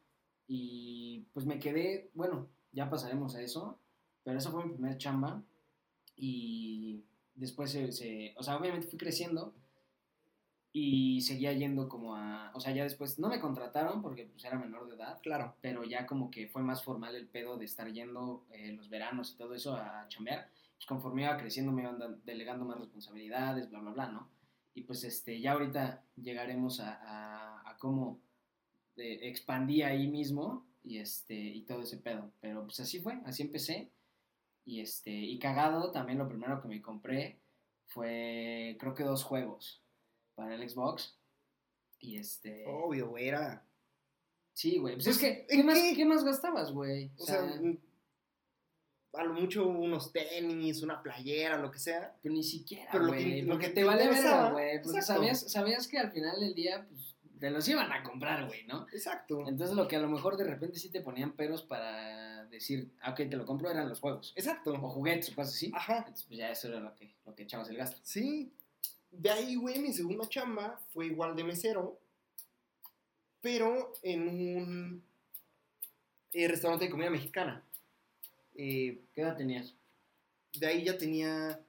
[0.47, 3.79] y pues me quedé, bueno, ya pasaremos a eso,
[4.23, 5.43] pero esa fue mi primer chamba
[6.15, 7.03] y
[7.35, 9.53] después se, se- o sea, obviamente fui creciendo
[10.77, 14.59] y seguía yendo como a, o sea, ya después no me contrataron porque pues era
[14.59, 15.55] menor de edad, Claro.
[15.61, 19.31] pero ya como que fue más formal el pedo de estar yendo eh, los veranos
[19.31, 20.49] y todo eso a chambear.
[20.75, 24.27] Pues conforme iba creciendo me iban delegando más responsabilidades, bla, bla, bla, ¿no?
[24.73, 28.19] Y pues este, ya ahorita llegaremos a, a, a cómo
[28.97, 32.31] eh, expandí ahí mismo y, este, y todo ese pedo.
[32.41, 33.91] Pero pues así fue, así empecé.
[34.65, 37.39] Y, este, y cagado, también lo primero que me compré
[37.85, 39.84] fue, creo que dos juegos
[40.35, 41.17] para el Xbox.
[41.99, 42.65] Y este...
[42.67, 43.65] Obvio, güey, era...
[44.53, 44.95] Sí, güey.
[44.95, 45.95] Pues Pues, es que, ¿en ¿qué más, qué?
[45.95, 47.11] ¿qué más gastabas, güey?
[47.17, 47.77] O sea, mm,
[49.13, 52.15] a lo mucho unos tenis, una playera, lo que sea.
[52.21, 53.41] pero ni siquiera, pero lo que- güey.
[53.43, 54.81] lo que te te vale verga, güey.
[54.81, 55.21] Porque exacto.
[55.21, 58.87] sabías, sabías que al final del día, pues, te los iban a comprar, güey, ¿no?
[58.93, 59.45] Exacto.
[59.47, 63.11] Entonces lo que a lo mejor de repente sí te ponían peros para decir, ah,
[63.11, 64.31] ok, te lo compro, eran los juegos.
[64.31, 64.77] O Exacto.
[64.79, 65.71] juguetes o cosas así.
[65.75, 65.97] Ajá.
[65.99, 67.97] Entonces, pues ya eso era lo que, lo que echabas el gasto.
[68.03, 68.53] Sí.
[69.17, 71.99] De ahí, güey, mi segunda chamba fue igual de mesero,
[73.41, 75.03] pero en un
[76.33, 77.63] eh, restaurante de comida mexicana.
[78.55, 79.73] Eh, ¿Qué edad tenías?
[80.59, 81.59] de ahí ya tenía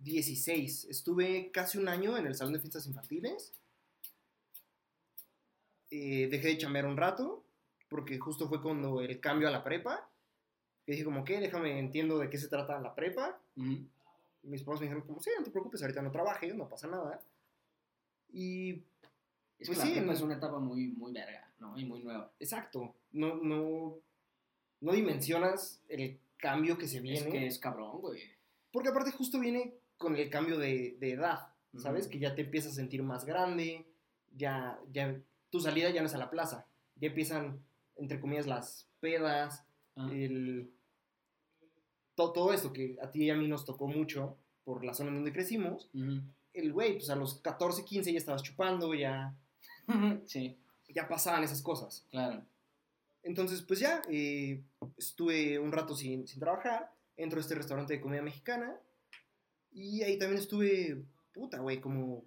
[0.00, 0.86] 16.
[0.90, 3.52] Estuve casi un año en el salón de fiestas infantiles.
[5.90, 7.44] Eh, dejé de chambear un rato,
[7.88, 10.08] porque justo fue cuando el cambio a la prepa.
[10.84, 11.40] Que dije como, ¿qué?
[11.40, 13.38] Déjame, entiendo de qué se trata la prepa.
[14.42, 17.20] Mis papás me dijeron como, sí, no te preocupes, ahorita no trabajes, no pasa nada.
[18.32, 18.82] Y,
[19.60, 21.76] Es Pues que sí, la prepa en- es una etapa muy, muy verga, ¿no?
[21.76, 22.30] Y muy nueva.
[22.38, 23.96] exacto, no, no,
[24.80, 27.18] no dimensionas el cambio que se viene.
[27.18, 28.20] Es que es cabrón, güey.
[28.70, 32.06] Porque aparte justo viene con el cambio de, de edad, ¿sabes?
[32.06, 33.84] Que ya te empiezas a sentir más grande,
[34.36, 35.20] ya, ya,
[35.50, 37.60] tu salida ya no es a la plaza, ya empiezan,
[37.96, 39.64] entre comillas, las pedas,
[39.96, 40.08] Ah.
[40.12, 40.70] el,
[42.18, 45.10] todo, todo esto que a ti y a mí nos tocó mucho, por la zona
[45.10, 46.20] en donde crecimos, Ujú.
[46.52, 49.34] el güey, pues a los 14, 15 ya estabas chupando, ya,
[50.26, 52.04] sí, ya pasaban esas cosas.
[52.10, 52.42] claro.
[53.22, 54.62] Entonces, pues ya, eh,
[54.96, 58.74] estuve un rato sin, sin trabajar, entro a este restaurante de comida mexicana
[59.72, 61.02] y ahí también estuve,
[61.32, 62.24] puta, güey, como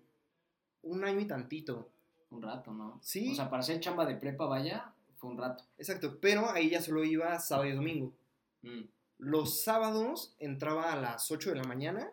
[0.84, 1.90] un año y tantito.
[2.30, 3.00] Un rato, ¿no?
[3.02, 3.32] Sí.
[3.32, 5.64] O sea, para hacer chamba de prepa, vaya, fue un rato.
[5.78, 8.14] Exacto, pero ahí ya solo iba sábado y domingo.
[8.62, 8.84] Mm,
[9.22, 12.12] Los sábados entraba a las 8 de la mañana,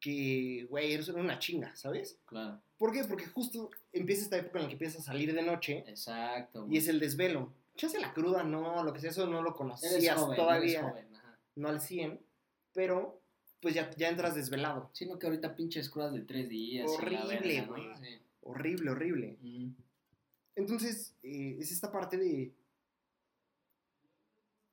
[0.00, 2.18] que, güey, eso era una chinga, ¿sabes?
[2.24, 2.60] claro.
[2.78, 3.04] ¿Por qué?
[3.04, 6.66] Porque justo empieza esta época en la que empiezas a salir de noche Exacto.
[6.70, 7.52] y es el desvelo.
[7.76, 11.38] Chance la cruda, no, lo que sea, eso no lo conocías joven, todavía, joven, ajá.
[11.56, 12.20] no al 100,
[12.72, 13.20] pero
[13.60, 14.88] pues ya, ya entras desvelado.
[14.94, 16.88] Sino que ahorita pinches crudas de tres días.
[16.88, 17.82] Horrible, güey.
[18.00, 18.22] Sí.
[18.42, 19.36] Horrible, horrible.
[19.42, 19.70] Mm,
[20.54, 22.52] Entonces, eh, es esta parte de...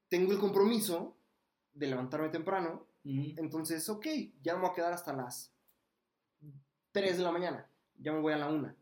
[0.09, 1.17] Tengo el compromiso
[1.73, 4.07] de levantarme temprano, entonces, ok,
[4.41, 5.53] ya me voy a quedar hasta las
[6.91, 8.75] 3 de la mañana, ya me voy a la 1.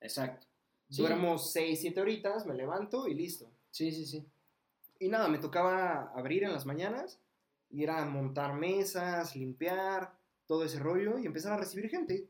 [0.00, 0.46] Exacto.
[0.88, 1.02] Sí.
[1.02, 3.48] Duermo 6, 7 horitas, me levanto y listo.
[3.70, 4.26] Sí, sí, sí.
[4.98, 7.20] Y nada, me tocaba abrir en las mañanas,
[7.70, 12.28] ir a montar mesas, limpiar, todo ese rollo y empezar a recibir gente.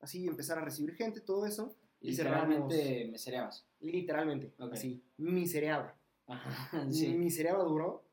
[0.00, 1.76] Así, empezar a recibir gente, todo eso.
[2.00, 3.64] Y Literalmente me cereabas.
[3.78, 4.72] Literalmente, Ok.
[4.72, 5.96] así, misereaba.
[6.26, 7.08] Ajá, sí.
[7.08, 8.04] Misereaba duro.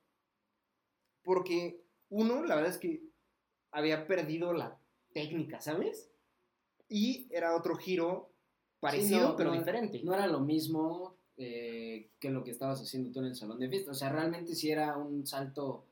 [1.24, 3.04] Porque, uno, la verdad es que
[3.72, 4.78] había perdido la
[5.14, 6.10] técnica, ¿sabes?
[6.88, 8.32] Y era otro giro
[8.80, 10.02] parecido, no, pero no, diferente.
[10.04, 13.70] No era lo mismo eh, que lo que estabas haciendo tú en el salón de
[13.70, 13.92] fiesta.
[13.92, 15.86] O sea, realmente sí era un salto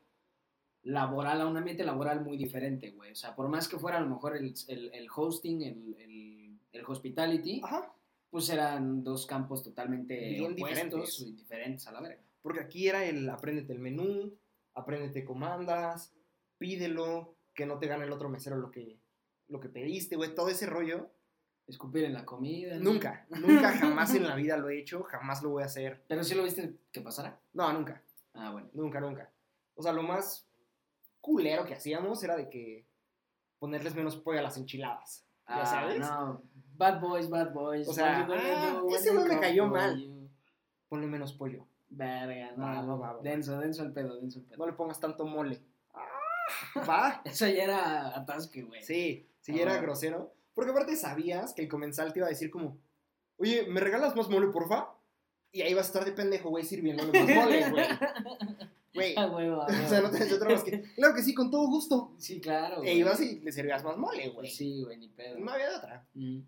[0.82, 3.12] laboral, a un ambiente laboral muy diferente, güey.
[3.12, 6.58] O sea, por más que fuera a lo mejor el, el- el hosting, el, el-
[6.72, 7.92] el hospitality, Ajá.
[8.30, 10.56] Pues eran dos campos totalmente Bien opuestos
[11.18, 11.36] diferentes.
[11.36, 12.22] diferentes a la verga.
[12.42, 14.34] Porque aquí era el apréndete el menú,
[14.74, 16.14] apréndete comandas,
[16.58, 18.98] pídelo, que no te gane el otro mesero lo que,
[19.48, 21.10] lo que pediste, güey, todo ese rollo.
[21.66, 22.76] Escupir en la comida.
[22.76, 22.92] ¿no?
[22.92, 26.02] Nunca, nunca, jamás en la vida lo he hecho, jamás lo voy a hacer.
[26.08, 27.38] Pero sí lo viste que pasara.
[27.52, 28.02] No, nunca,
[28.34, 28.70] Ah, bueno.
[28.72, 29.30] nunca, nunca.
[29.74, 30.46] O sea, lo más
[31.20, 32.86] culero que hacíamos era de que
[33.58, 35.26] ponerles menos pollo a las enchiladas.
[35.46, 35.98] ¿Ya Ah, sabes?
[36.00, 36.42] No.
[36.78, 37.88] Bad boys, bad boys.
[37.88, 40.00] O sea, ah, ese güey me cayó mal.
[40.00, 40.30] you?
[40.88, 41.66] Ponle menos pollo.
[41.90, 42.64] Verga, no.
[42.64, 43.22] Va, va, va.
[43.22, 44.58] Denso, denso el pedo, denso el pedo.
[44.58, 45.60] No le pongas tanto mole.
[45.92, 47.22] Ah, Va.
[47.24, 48.82] Eso ya era atasque, güey.
[48.82, 50.32] Sí, sí, Ah, era grosero.
[50.54, 52.78] Porque aparte sabías que el comensal te iba a decir como,
[53.38, 54.88] oye, ¿me regalas más mole, porfa?
[55.50, 57.84] Y ahí vas a estar de pendejo, güey, sirviéndole más mole, güey.
[58.94, 59.14] Güey.
[59.16, 62.14] Ah, huevo, O sea, no tenés otra más que, claro que sí, con todo gusto.
[62.18, 62.82] Sí, claro.
[62.82, 64.50] E ibas y le servías más mole, güey.
[64.50, 65.38] Sí, güey, ni pedo.
[65.38, 66.06] No había de otra.
[66.14, 66.38] Mm.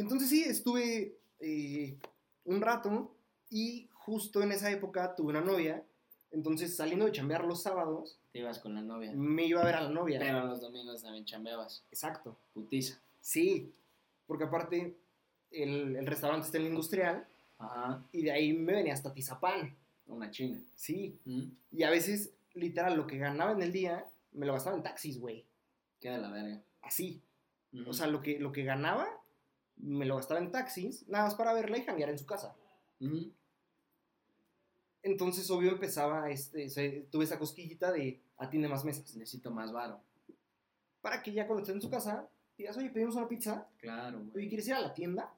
[0.00, 1.96] Entonces sí, estuve eh,
[2.44, 3.14] un rato
[3.50, 5.84] y justo en esa época tuve una novia.
[6.32, 9.12] Entonces saliendo de chambear los sábados, Te ibas con la novia.
[9.14, 10.18] me iba a ver a la novia.
[10.20, 11.84] Pero los domingos también chambeabas.
[11.90, 12.36] Exacto.
[12.54, 13.00] Putiza.
[13.20, 13.72] Sí,
[14.26, 14.96] porque aparte
[15.50, 17.26] el, el restaurante está en la industrial
[17.58, 18.04] Ajá.
[18.12, 19.76] y de ahí me venía hasta Tizapán.
[20.06, 20.58] Una chinga.
[20.76, 21.42] Sí, Mm.
[21.72, 25.18] y a veces, literal, lo que ganaba en el día me lo gastaba en taxis,
[25.20, 25.44] güey.
[26.00, 26.60] Queda la verga.
[26.82, 27.20] Así.
[27.72, 27.90] Ujú.
[27.90, 29.06] O sea, lo que, lo que ganaba
[29.82, 32.54] me lo gastaba en taxis, nada más para verla y janguear en su casa.
[33.00, 33.32] Ujú.
[35.02, 39.14] Entonces, obvio, empezaba, este, se- tuve esa cosquillita de atiende más mesas.
[39.16, 40.00] Necesito más varo.
[41.00, 44.30] Para que ya cuando estés en su casa, digas, oye, pedimos una pizza, Claro, oye,
[44.32, 44.48] güey.
[44.48, 45.32] ¿quieres ir a la tienda?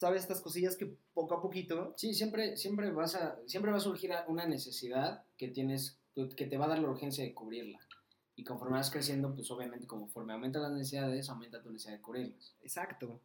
[0.00, 0.22] ¿Sabes?
[0.22, 4.10] Estas cosillas que poco a poquito, Sí, siempre, siempre vas a, siempre va a surgir
[4.26, 7.78] una necesidad que tienes, que te va a dar la urgencia de cubrirla.
[8.34, 12.54] Y conforme vas creciendo, pues obviamente conforme aumentan las necesidades, aumenta tu necesidad de cubrirlas.
[12.62, 13.20] exacto.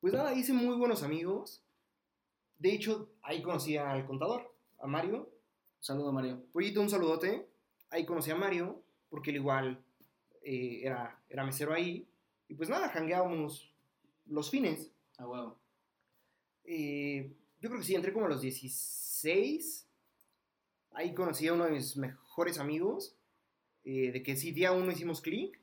[0.00, 1.62] Pues nada, hice muy buenos amigos.
[2.58, 5.30] De hecho, ahí conocí al contador, a Mario.
[5.80, 6.44] Saludo, Mario.
[6.52, 7.48] Pollito, un saludote.
[7.90, 9.84] Ahí conocí a Mario, porque él igual
[10.42, 12.08] eh, era, era mesero ahí.
[12.48, 13.72] Y pues nada, jangueábamos
[14.26, 14.92] los fines.
[15.18, 15.58] A huevo.
[16.64, 19.88] Eh, yo creo que sí, entré como a los 16.
[20.92, 23.16] Ahí conocí a uno de mis mejores amigos.
[23.90, 25.58] Eh, de que sí, día uno hicimos clic.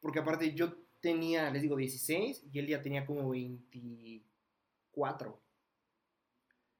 [0.00, 5.40] Porque aparte yo tenía, les digo, 16 y él ya tenía como 24.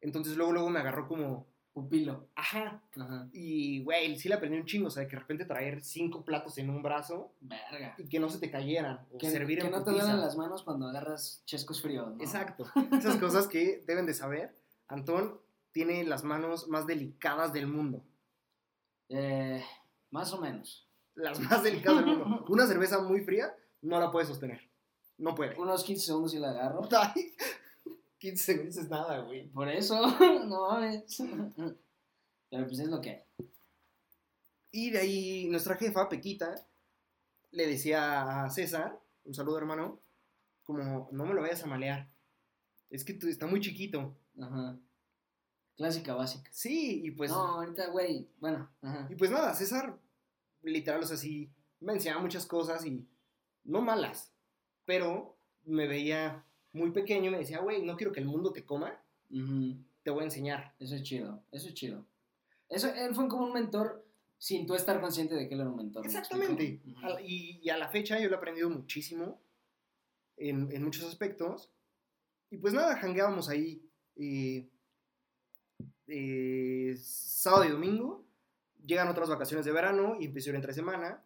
[0.02, 2.28] Entonces luego, luego me agarró como, Pupilo.
[2.34, 2.82] ajá.
[2.94, 3.30] Ajá.
[3.32, 4.88] Y, güey, sí le aprendí un chingo.
[4.88, 7.94] O sea, que de repente traer cinco platos en un brazo Verga.
[7.96, 9.06] y que no se te cayeran.
[9.12, 12.22] O Que, servir que en no te duelen las manos cuando agarras chescos fríos, ¿no?
[12.22, 12.66] Exacto.
[12.98, 14.54] Esas cosas que deben de saber.
[14.88, 15.40] Antón
[15.72, 18.04] tiene las manos más delicadas del mundo.
[19.08, 19.64] Eh,
[20.10, 20.88] más o menos.
[21.14, 22.44] Las más delicadas del mundo.
[22.48, 24.60] Una cerveza muy fría no la puede sostener.
[25.18, 25.58] No puede.
[25.58, 26.88] Unos 15 segundos y la agarro.
[26.96, 27.34] Ay,
[28.18, 29.48] 15 segundos es nada, güey.
[29.48, 30.00] Por eso,
[30.46, 31.22] no mames.
[32.50, 33.22] Pero pues es lo que hay.
[34.72, 36.66] Y de ahí nuestra jefa, Pequita,
[37.50, 40.00] le decía a César, un saludo hermano,
[40.62, 42.08] como, no me lo vayas a malear.
[42.88, 44.16] Es que tú está muy chiquito.
[44.40, 44.78] Ajá.
[45.76, 46.50] Clásica básica.
[46.52, 47.30] Sí, y pues...
[47.30, 49.06] no, ahorita, güey, bueno, ajá.
[49.10, 49.98] Y pues nada, César,
[50.62, 53.06] literal, o sea, sí, me enseñaba muchas cosas y
[53.64, 54.32] no malas,
[54.84, 58.64] pero me veía muy pequeño y me decía, güey, no quiero que el mundo te
[58.64, 59.02] coma,
[60.02, 60.74] te voy a enseñar.
[60.78, 62.04] Eso es chido, eso es chido.
[62.68, 64.06] Eso, él fue como un mentor
[64.38, 66.02] sin tú estar consciente de que él era un mentor.
[66.02, 66.80] ¿me Exactamente.
[67.24, 69.40] y a la fecha yo lo he aprendido muchísimo
[70.40, 71.70] en, en muchos aspectos.
[72.50, 74.68] Y pues nada, jangueábamos ahí eh,
[76.10, 78.24] eh, sábado y domingo.
[78.84, 81.22] Llegan otras vacaciones de verano y empezó entre semana.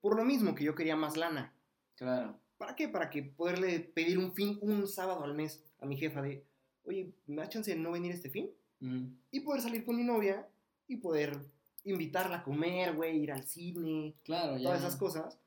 [0.00, 1.52] Por lo mismo que yo quería más lana.
[1.96, 2.38] Claro.
[2.58, 2.88] ¿Para qué?
[2.88, 6.44] Para que poderle pedir un fin, un sábado al mes a mi jefa de,
[6.84, 8.50] oye, ¿me da chance de no venir este fin?
[8.80, 9.08] Ujú.
[9.30, 10.48] Y poder salir con mi novia
[10.88, 11.38] y poder
[11.84, 14.64] invitarla a comer, güey, ir al cine, Claro, ya.
[14.64, 15.38] todas esas cosas.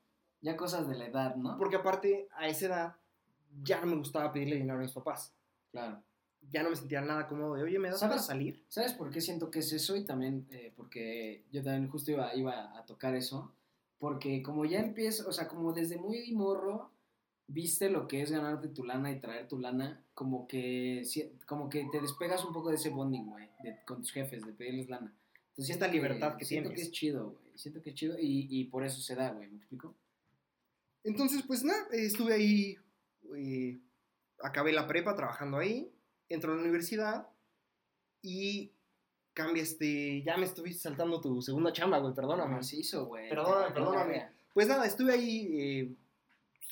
[0.41, 1.57] Ya cosas de la edad, ¿no?
[1.57, 2.95] Porque aparte, a esa edad,
[3.63, 5.33] ya no me gustaba pedirle dinero a mis papás.
[5.71, 6.03] Claro.
[6.51, 8.63] Ya no me sentía nada cómodo de, oye, ¿me das para salir?
[8.69, 9.95] ¿Sabes por qué siento que es eso?
[9.95, 13.51] Y también eh, porque yo también justo iba, iba a tocar eso.
[13.97, 16.91] Porque como ya empiezo, o sea, como desde muy morro,
[17.47, 21.03] viste lo que es ganarte tu lana y traer tu lana, como que,
[21.45, 23.49] como que te despegas un poco de ese bonding, güey,
[23.85, 25.13] con tus jefes, de pedirles lana.
[25.49, 26.83] Entonces, Esta libertad que siento tienes.
[26.83, 27.57] que es chido, güey.
[27.57, 29.49] Siento que es chido y, y por eso se da, güey.
[29.49, 29.95] ¿Me explico?
[31.03, 32.77] Entonces, pues nada, estuve ahí,
[33.37, 33.79] eh,
[34.43, 35.91] acabé la prepa trabajando ahí,
[36.29, 37.27] entro a la universidad
[38.21, 38.71] y
[39.33, 42.55] cambia este, ya me estuve saltando tu segunda chamba, güey, perdóname.
[42.55, 43.29] Macizo, güey.
[43.29, 44.11] Perdóname, Te- perdóname.
[44.13, 44.33] verga.
[44.53, 45.95] Pues nada, estuve ahí eh,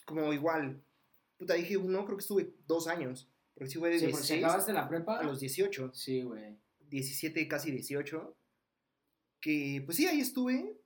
[0.06, 0.82] como igual,
[1.38, 4.44] puta, dije uno, creo que estuve dos años, porque sí de Sí, porque si 16
[4.46, 5.20] acabaste la prepa.
[5.20, 5.92] a los 18.
[5.94, 6.58] Sí, güey.
[6.90, 8.36] 17, casi 18,
[9.42, 10.78] que pues sí, ahí estuve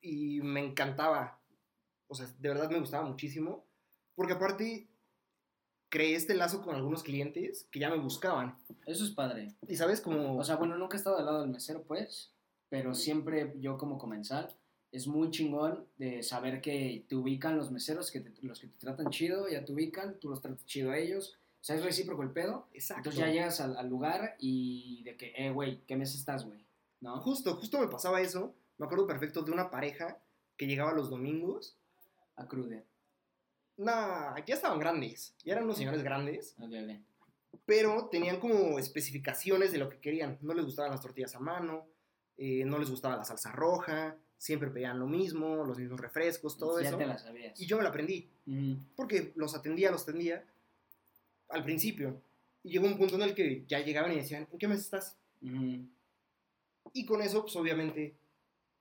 [0.00, 1.40] y me encantaba.
[2.08, 3.64] O sea, de verdad me gustaba muchísimo,
[4.14, 4.88] porque aparte
[5.92, 8.56] creé este lazo con algunos clientes que ya me buscaban.
[8.86, 9.52] Eso es padre.
[9.68, 10.38] Y sabes, como...
[10.38, 12.32] O sea, bueno, nunca he estado al lado del mesero, pues,
[12.70, 14.48] pero siempre yo como comensal
[14.90, 18.78] es muy chingón de saber que te ubican los meseros, que te- los que te
[18.78, 21.36] tratan chido, ya te ubican, tú los tratas chido a ellos.
[21.60, 22.68] O sea, es recíproco el pedo.
[22.72, 23.10] exacto.
[23.10, 26.64] Entonces ya llegas al, al lugar y de que, eh, güey, ¿qué mes estás, güey?
[27.02, 27.20] ¿No?
[27.20, 28.54] Justo, justo me pasaba eso.
[28.78, 30.18] Me acuerdo perfecto de una pareja
[30.56, 31.76] que llegaba los domingos.
[32.36, 32.84] A crude.
[33.76, 37.60] Nah, ya estaban grandes, ya eran unos señores grandes, Ok, ok.
[37.64, 40.38] pero tenían como especificaciones de lo que querían.
[40.42, 41.86] No les gustaban las tortillas a mano,
[42.36, 46.80] eh, no les gustaba la salsa roja, siempre pedían lo mismo, los mismos refrescos, todo
[46.80, 46.98] ya eso.
[46.98, 47.58] te la sabías.
[47.60, 48.28] Y yo me lo aprendí,
[48.96, 50.44] porque los atendía, los atendía
[51.48, 52.20] al principio.
[52.64, 55.16] Y llegó un punto en el que ya llegaban y decían, ¿en qué mes estás?
[55.42, 55.86] Ujú.
[56.92, 58.14] Y con eso, pues obviamente,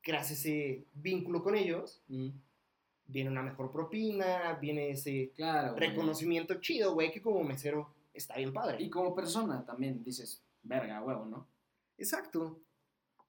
[0.02, 2.02] creas ese vínculo con ellos.
[3.12, 5.88] Viene una mejor propina, viene ese Claro, güey.
[5.90, 8.78] reconocimiento chido, güey, que como mesero está bien padre.
[8.82, 11.48] Y como persona también dices, verga, huevo, ¿no?
[11.98, 12.60] Exacto.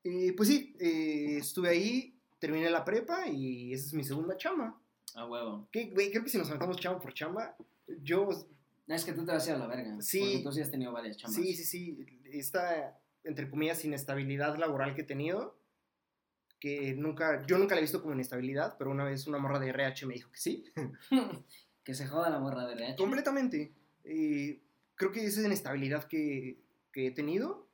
[0.05, 4.77] Eh, pues sí, eh, estuve ahí, terminé la prepa y esa es mi segunda chamba.
[5.15, 5.69] A huevo.
[5.71, 6.11] ¿Qué, güey?
[6.11, 7.57] Creo que si nos aventamos chamba por chamba,
[8.03, 8.29] yo,
[8.87, 10.01] No, es que tú te vas a ir a la verga.
[10.01, 10.21] Sí.
[10.21, 11.37] Porque tú sí has tenido varias chambas.
[11.37, 15.57] sí, sí, sí, esta, entre comillas, inestabilidad laboral que he tenido,
[16.63, 19.71] que nunca, yo nunca la he visto como inestabilidad, pero una vez una morra de
[19.71, 20.65] RH me dijo que sí,
[21.83, 22.97] que se joda la morra de RH.
[23.03, 23.73] completamente.
[24.05, 24.61] Eh,
[24.95, 26.61] creo que esa inestabilidad que,
[26.93, 27.67] que he tenido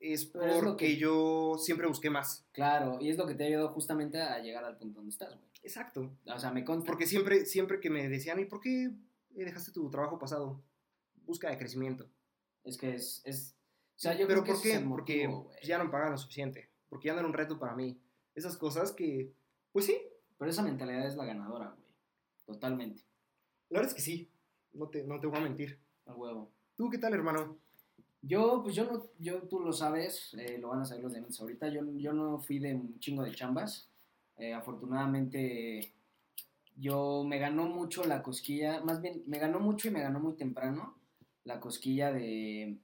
[0.00, 2.44] es Pero es porque que- yo siempre busqué más.
[2.50, 5.28] Claro, y es lo que te ha ayudado justamente a llegar al punto donde estás,
[5.36, 5.48] güey.
[5.62, 6.10] Exacto.
[6.26, 6.90] O sea, me consta.
[6.90, 8.90] Porque siempre, siempre que me decían, ¿y por qué
[9.30, 10.60] dejaste tu trabajo pasado?
[11.26, 12.10] Busca de crecimiento.
[12.64, 13.22] Es que es.
[13.24, 13.54] es
[13.96, 14.76] o sea, yo ¿Pero creo por que qué?
[14.78, 15.58] el Porque motivo, güey.
[15.62, 16.69] ya no me pagan lo suficiente.
[16.90, 17.98] Porque ya no era un reto para mí.
[18.34, 19.32] Esas cosas que,
[19.72, 19.96] pues sí,
[20.36, 21.88] Pero esa mentalidad es la ganadora, güey.
[22.44, 23.02] Totalmente.
[23.70, 24.28] la verdad es que sí.
[24.74, 25.78] No te, no te voy a mentir.
[26.06, 26.50] A huevo.
[26.76, 27.56] ¿Tú qué tal, hermano?
[28.22, 31.40] Yo, pues yo no, yo, tú lo sabes, eh, lo van a saber los demás
[31.40, 31.68] ahorita.
[31.68, 33.88] Yo, yo no fui de un chingo de chambas.
[34.36, 35.92] Eh, afortunadamente,
[36.76, 40.34] yo me ganó mucho la cosquilla, más bien, me ganó mucho y me ganó muy
[40.34, 40.96] temprano
[41.44, 42.78] la cosquilla de,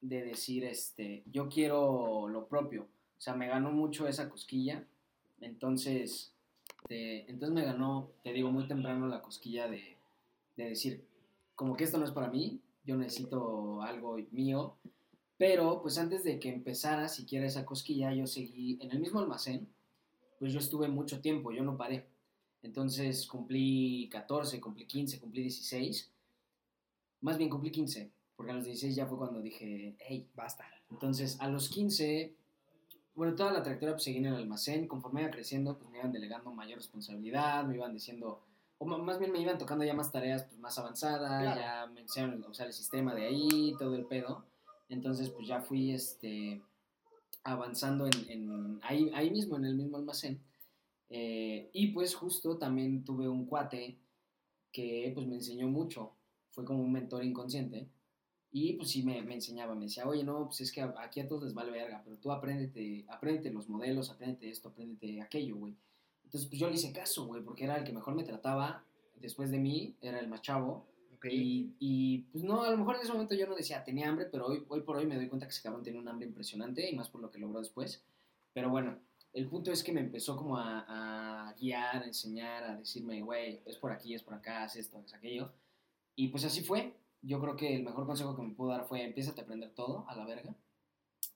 [0.00, 2.88] de decir, este, yo quiero lo propio.
[3.20, 4.82] O sea, me ganó mucho esa cosquilla.
[5.42, 6.32] Entonces,
[6.88, 9.98] entonces me ganó, te digo, muy temprano la cosquilla de,
[10.56, 11.04] de decir,
[11.54, 14.74] como que esto no es para mí, yo necesito algo mío.
[15.36, 19.68] Pero, pues antes de que empezara siquiera esa cosquilla, yo seguí en el mismo almacén,
[20.38, 22.06] pues yo estuve mucho tiempo, yo no paré.
[22.62, 26.10] Entonces cumplí 14, cumplí 15, cumplí 16.
[27.20, 30.64] Más bien cumplí 15, porque a los 16 ya fue cuando dije, hey, Basta.
[30.90, 32.34] entonces, a los 15,
[33.20, 34.88] bueno, toda la trayectoria pues seguí en el almacén.
[34.88, 38.40] Conforme iba creciendo, pues me iban delegando mayor responsabilidad, me iban diciendo,
[38.78, 41.60] o más bien me iban tocando ya más tareas pues, más avanzadas, Claro.
[41.60, 44.46] ya me enseñaron a usar el sistema de ahí, todo el pedo.
[44.88, 46.62] Entonces, pues ya fui este,
[47.44, 50.40] avanzando en, en- ahí, ahí mismo, en el mismo almacén.
[51.10, 53.98] Eh, y pues justo también tuve un cuate
[54.72, 56.12] que pues me enseñó mucho,
[56.52, 57.86] fue como un mentor inconsciente.
[58.52, 61.28] Y pues sí me, me enseñaba, me decía, oye, no, pues es que aquí a
[61.28, 65.76] todos les vale verga, pero tú apréndete, apréndete los modelos, apréndete esto, apréndete aquello, güey.
[66.24, 68.84] Entonces pues yo le hice caso, güey, porque era el que mejor me trataba,
[69.20, 70.86] después de mí, era el más chavo.
[71.14, 71.26] Ok.
[71.30, 74.26] Y, y, pues no, a lo mejor en ese momento yo no decía tenía hambre,
[74.30, 76.90] pero hoy, hoy por hoy me doy cuenta que ese cabrón tenía un hambre impresionante
[76.90, 78.02] y más por lo que logró después.
[78.52, 78.98] Pero bueno,
[79.32, 83.60] el punto es que me empezó como a, a guiar, a enseñar, a decirme, güey,
[83.64, 85.52] es por aquí, es por acá, haz esto, haz aquello.
[86.16, 86.94] Y pues así fue.
[87.22, 90.06] Yo creo que el mejor consejo que me pudo dar fue, empieza a aprender todo
[90.08, 90.56] a la verga.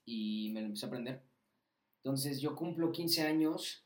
[0.05, 1.23] Y me lo empecé a aprender.
[2.03, 3.85] Entonces yo cumplo 15 años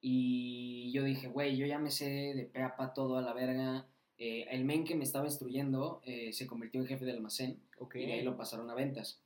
[0.00, 3.32] y yo dije, güey, yo ya me sé de pe a pa todo a la
[3.32, 3.88] verga.
[4.18, 7.96] Eh, el men que me estaba instruyendo eh, se convirtió en jefe de almacén Ok.
[7.96, 9.20] y de ahí lo pasaron a ventas.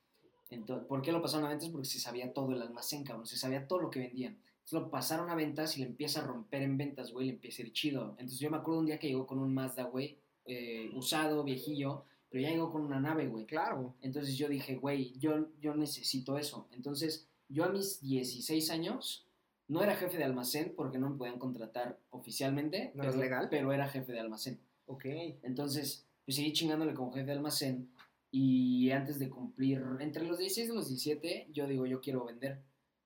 [0.49, 1.69] Entonces, ¿Por qué lo pasaron a ventas?
[1.69, 3.27] Porque se sabía todo el almacén, cabrón.
[3.27, 4.33] Se sabía todo lo que vendían.
[4.33, 7.27] Entonces lo pasaron a ventas y le empieza a romper en ventas, güey.
[7.27, 8.11] Le empieza a ir chido.
[8.11, 10.17] Entonces yo me acuerdo un día que llegó con un Mazda, güey,
[10.49, 13.45] eh, usado, viejillo, pero ya llegó con una nave, güey.
[13.45, 13.95] Claro.
[14.01, 16.67] Entonces yo dije, güey, yo, yo necesito eso.
[16.71, 19.27] Entonces yo a mis 16 años
[19.67, 22.91] no era jefe de almacén porque no me podían contratar oficialmente.
[22.95, 23.47] ¿No pero, legal?
[23.49, 24.59] Pero era jefe de almacén.
[24.87, 25.05] Ok.
[25.43, 27.89] Entonces, pues seguí chingándole como jefe de almacén
[28.31, 32.61] y antes de cumplir, entre los 16 y los 17, yo digo, yo quiero vender.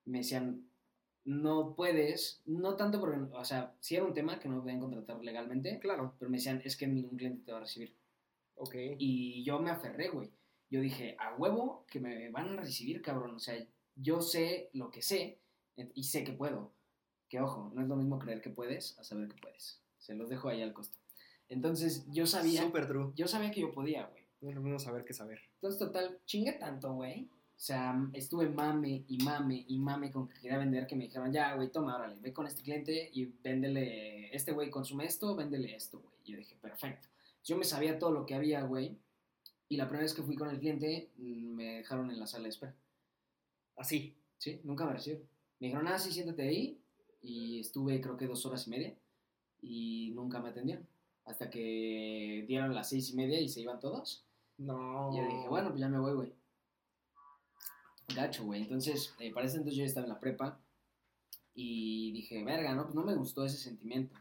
[0.06, 0.66] Me decían,
[1.26, 5.24] no puedes, no tanto porque, o sea, sí era un tema que no podían contratar
[5.24, 6.16] legalmente, Claro.
[6.20, 7.96] pero me decían, es que ningún cliente te va a recibir.
[8.56, 8.76] Ok.
[8.98, 10.30] Y yo me aferré, güey.
[10.70, 13.36] Yo dije, a huevo que me van a recibir, cabrón.
[13.36, 13.56] O sea,
[13.96, 15.40] yo sé lo que sé
[15.94, 16.72] y sé que puedo.
[17.30, 19.82] Que ojo, no es lo mismo creer que puedes a saber que puedes.
[19.98, 20.98] Se los dejo ahí al costo.
[21.50, 23.12] Entonces, yo sabía, Super true.
[23.16, 24.24] yo sabía que yo podía, güey.
[24.42, 25.40] No es lo mismo saber que saber.
[25.56, 27.30] Entonces, total, chingué tanto, güey.
[27.64, 31.32] O sea, estuve mame y mame y mame con que quería vender que me dijeron,
[31.32, 35.74] ya, güey, toma, órale, ve con este cliente y véndele, este güey consume esto, véndele
[35.74, 36.14] esto, güey.
[36.26, 37.08] Y yo dije, perfecto.
[37.46, 38.98] Yo me sabía todo lo que había, güey.
[39.70, 42.44] Y la primera vez que fui con el cliente, mm, me dejaron en la sala
[42.44, 42.76] de espera.
[43.78, 44.14] Así.
[44.40, 45.26] Sí, nunca me recibieron.
[45.62, 46.82] Me dijeron, ah, sí, siéntate ahí.
[47.22, 48.94] Y estuve, creo que dos horas y media.
[49.62, 50.86] Y nunca me atendieron.
[51.24, 54.26] Hasta que dieron las seis y media y se iban todos.
[54.58, 55.14] No.
[55.14, 56.43] Y yo dije, bueno, pues ya me voy, güey.
[58.16, 58.62] Gacho, güey.
[58.62, 60.60] Entonces, eh, para ese entonces yo ya estaba en la prepa.
[61.56, 62.84] Y dije, verga, ¿no?
[62.84, 64.16] Pues no me gustó ese sentimiento.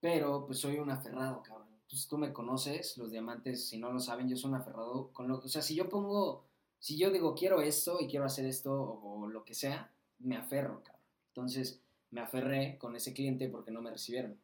[0.00, 1.68] Pero, pues soy un aferrado, cabrón.
[1.88, 5.28] Pues tú me conoces, los diamantes, si no lo saben, yo soy un aferrado con
[5.28, 6.44] lo O sea, si yo pongo,
[6.78, 10.36] si yo digo quiero esto y quiero hacer esto o, o lo que sea, me
[10.36, 11.02] aferro, cabrón.
[11.28, 11.80] Entonces,
[12.10, 14.38] me aferré con ese cliente porque no me recibieron.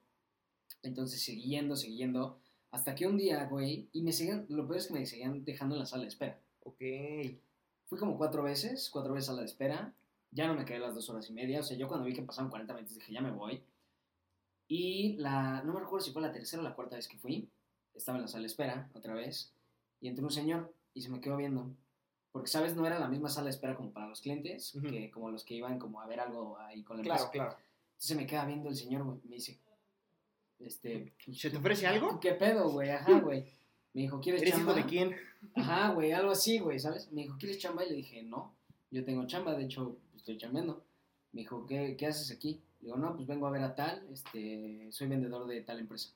[0.82, 1.50] Entonces, seguí
[1.96, 2.38] yendo.
[2.70, 5.74] Hasta que un día, güey, y me seguían, lo peor es que me seguían dejando
[5.74, 6.40] en la sala de espera.
[6.64, 6.80] Ok.
[7.92, 9.92] Fui como cuatro veces, cuatro veces a la de espera.
[10.30, 11.60] Ya no me quedé las dos horas y media.
[11.60, 13.62] O sea, yo cuando vi que pasaban 40 minutos dije, ya me voy.
[14.66, 17.50] Y la, no me recuerdo si fue la tercera o la cuarta vez que fui.
[17.94, 19.52] Estaba en la sala de espera, otra vez.
[20.00, 21.70] Y entró un señor y se me quedó viendo.
[22.30, 22.74] Porque, ¿sabes?
[22.74, 24.86] No era la misma sala de espera como para los clientes, Ujú.
[24.88, 27.44] que como los que iban como a ver algo ahí con la Claro, empresa.
[27.50, 27.62] claro.
[27.90, 29.18] Entonces me queda viendo el señor, güey.
[29.24, 29.60] Me dice,
[30.60, 31.12] este...
[31.30, 32.18] ¿Se te ofrece algo?
[32.18, 32.88] ¿Qué pedo, güey?
[32.88, 33.44] Ajá, güey.
[33.94, 34.72] Me dijo, ¿quieres ¿Eres chamba?
[34.72, 35.16] hijo de quién?
[35.54, 37.10] Ajá, güey, algo así, güey, ¿sabes?
[37.12, 37.84] Me dijo, ¿quieres chamba?
[37.84, 38.54] Y le dije, no,
[38.90, 40.84] yo tengo chamba, de hecho, estoy chambeando.
[41.32, 42.62] Me dijo, ¿qué, qué haces aquí?
[42.80, 46.10] Le digo, no, pues vengo a ver a tal, este, soy vendedor de tal empresa.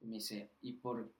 [0.00, 1.10] Y me dice, ¿y por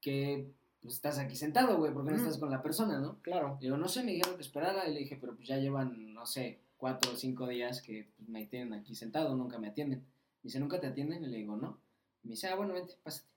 [0.00, 0.52] qué
[0.82, 1.92] pues, estás aquí sentado, güey?
[1.92, 3.20] ¿Por qué no estás con la persona, no?
[3.22, 3.56] Claro.
[3.60, 4.88] Le digo, no sé, me dijeron que esperara.
[4.88, 8.28] Y le dije, pero pues ya llevan, no sé, cuatro o cinco días que pues,
[8.28, 10.00] me tienen aquí sentado, nunca me atienden.
[10.00, 11.24] Me dice, ¿nunca te atienden?
[11.24, 11.78] Y le digo, no.
[12.22, 13.35] Y me dice, ah, bueno, vente, pásate.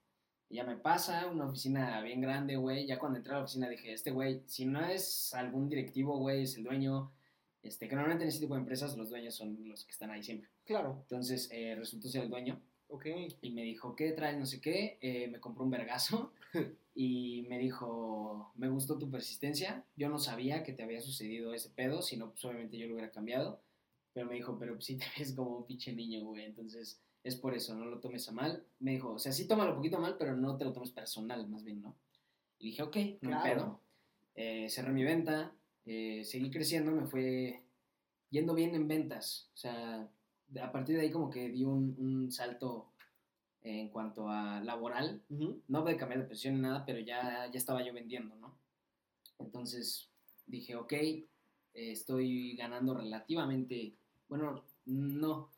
[0.49, 2.87] Y ya me pasa, una oficina bien grande, güey.
[2.87, 6.43] Ya cuando entré a la oficina dije, este güey, si no es algún directivo, güey,
[6.43, 7.11] es el dueño.
[7.61, 10.23] Este, que normalmente en ese tipo de empresas los dueños son los que están ahí
[10.23, 10.49] siempre.
[10.65, 10.97] Claro.
[11.01, 13.05] Entonces eh, resultó ser el dueño Ok.
[13.41, 14.39] y me dijo, ¿qué traes?
[14.39, 14.97] No sé qué.
[15.01, 16.33] Eh, me compró un vergazo
[16.95, 19.83] y me dijo, me gustó tu persistencia.
[19.95, 23.11] Yo no sabía que te había sucedido ese pedo, sino pues obviamente yo lo hubiera
[23.11, 23.61] cambiado.
[24.13, 26.45] Pero me dijo, pero pues, sí te ves como un pinche niño, güey.
[26.45, 28.65] Entonces es por eso, no lo tomes a mal.
[28.79, 30.91] Me dijo, o sea, sí tómalo un poquito a mal, pero no te lo tomes
[30.91, 31.95] personal, más bien, ¿no?
[32.59, 33.43] Y dije, ok, no Claro.
[33.43, 33.81] pedo.
[34.35, 35.53] Eh, cerré mi venta,
[35.85, 37.63] eh, seguí creciendo, me fue
[38.29, 39.49] yendo bien en ventas.
[39.53, 40.09] O sea,
[40.61, 42.93] a partir de ahí como que di un, un salto
[43.61, 45.21] en cuanto a laboral.
[45.67, 48.57] No de cambiar de posición ni nada, pero ya, ya estaba yo vendiendo, ¿no?
[49.39, 50.09] Entonces
[50.45, 51.25] dije, ok, eh,
[51.73, 53.95] estoy ganando relativamente,
[54.27, 55.49] bueno, no.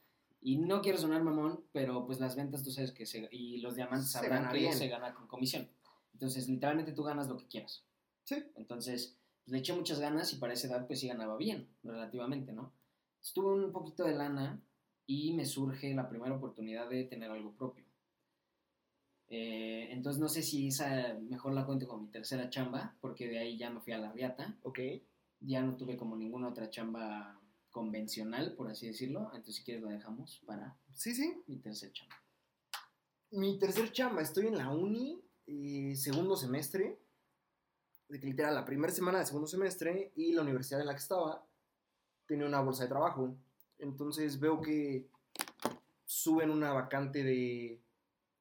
[0.42, 3.76] Y no quiero sonar mamón, pero pues las ventas tú sabes que se, y los
[3.76, 4.74] diamantes Se sabrán que bien.
[4.74, 5.70] se gana con comisión.
[6.14, 7.86] Entonces, literalmente tú ganas lo que quieras.
[8.24, 8.44] Sí.
[8.56, 12.74] Entonces, le eché muchas ganas y para esa edad pues sí ganaba bien, relativamente, ¿no?
[13.22, 14.62] Estuve un poquito de lana
[15.06, 17.86] y me surge la primera oportunidad de tener algo propio.
[19.28, 23.40] Eh, entonces no sé si esa mejor la cuento con mi tercera chamba, porque de
[23.40, 24.58] ahí ya me fui a la riata.
[24.64, 24.80] Ok.
[25.40, 27.40] Ya no tuve como ninguna otra chamba
[27.72, 29.32] convencional, por así decirlo.
[29.34, 31.42] Entonces si quieres la dejamos para Sí, sí.
[31.48, 32.16] mi tercer chamba.
[33.32, 37.00] Mi tercer chamba, estoy en la uni, eh, segundo semestre.
[38.10, 41.00] De que literal, la primera semana de segundo semestre y la universidad en la que
[41.00, 41.46] estaba
[42.26, 43.36] tenía una bolsa de trabajo.
[43.80, 45.08] Entonces veo que
[46.06, 47.82] suben una vacante de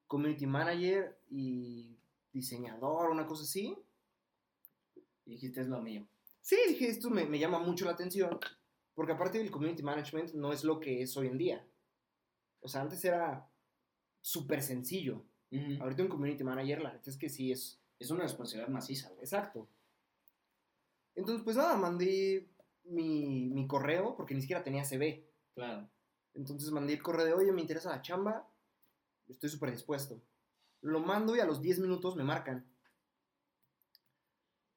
[0.09, 1.97] community manager y
[2.33, 3.77] diseñador, una cosa así.
[5.25, 6.05] Y dijiste es lo mío.
[6.41, 8.41] Sí, dije, esto me, me llama mucho la atención,
[8.95, 11.67] porque aparte del community management no es lo que es hoy en día.
[12.61, 13.49] O sea, antes era
[14.21, 15.25] súper sencillo.
[15.51, 15.83] Ujú.
[15.83, 19.21] Ahorita un community manager, la neta es que sí es Es una responsabilidad maciza, güey.
[19.21, 19.69] exacto.
[21.15, 22.49] Entonces, pues nada, mandé
[22.85, 25.29] mi, mi correo, porque ni siquiera tenía CV.
[25.55, 25.89] Claro.
[26.35, 28.49] Entonces mandé el correo de, oye, me interesa la chamba,
[29.29, 30.23] estoy súper dispuesto.
[30.83, 32.65] Lo mando y a los 10 minutos me marcan.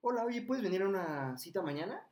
[0.01, 2.05] Hola, oye, ¿puedes venir a una cita mañana?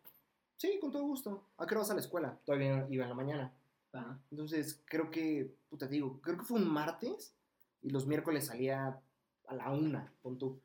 [0.62, 1.47] Sí, con todo gusto.
[1.57, 2.39] ¿A qué hora vas a la escuela?
[2.45, 3.51] Todavía iba en la mañana.
[3.93, 4.22] Ajá.
[4.30, 7.36] Entonces, creo que, puta, te digo, creo que fue un martes
[7.82, 9.01] y los miércoles salía
[9.47, 10.62] a la una, pon tú.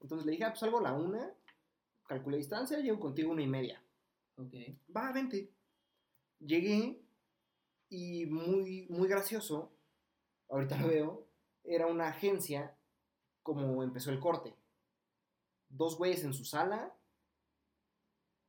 [0.00, 1.30] Entonces le dije, ah, pues salgo a la una,
[2.06, 3.82] calculé distancia, llego contigo una y media.
[4.38, 4.54] Ok.
[4.96, 5.52] Va, vente.
[6.38, 7.02] Llegué
[7.90, 9.74] y muy, muy gracioso,
[10.48, 11.26] ahorita lo veo,
[11.64, 12.74] era una agencia
[13.42, 14.54] como empezó el corte.
[15.68, 16.94] Dos güeyes en su sala,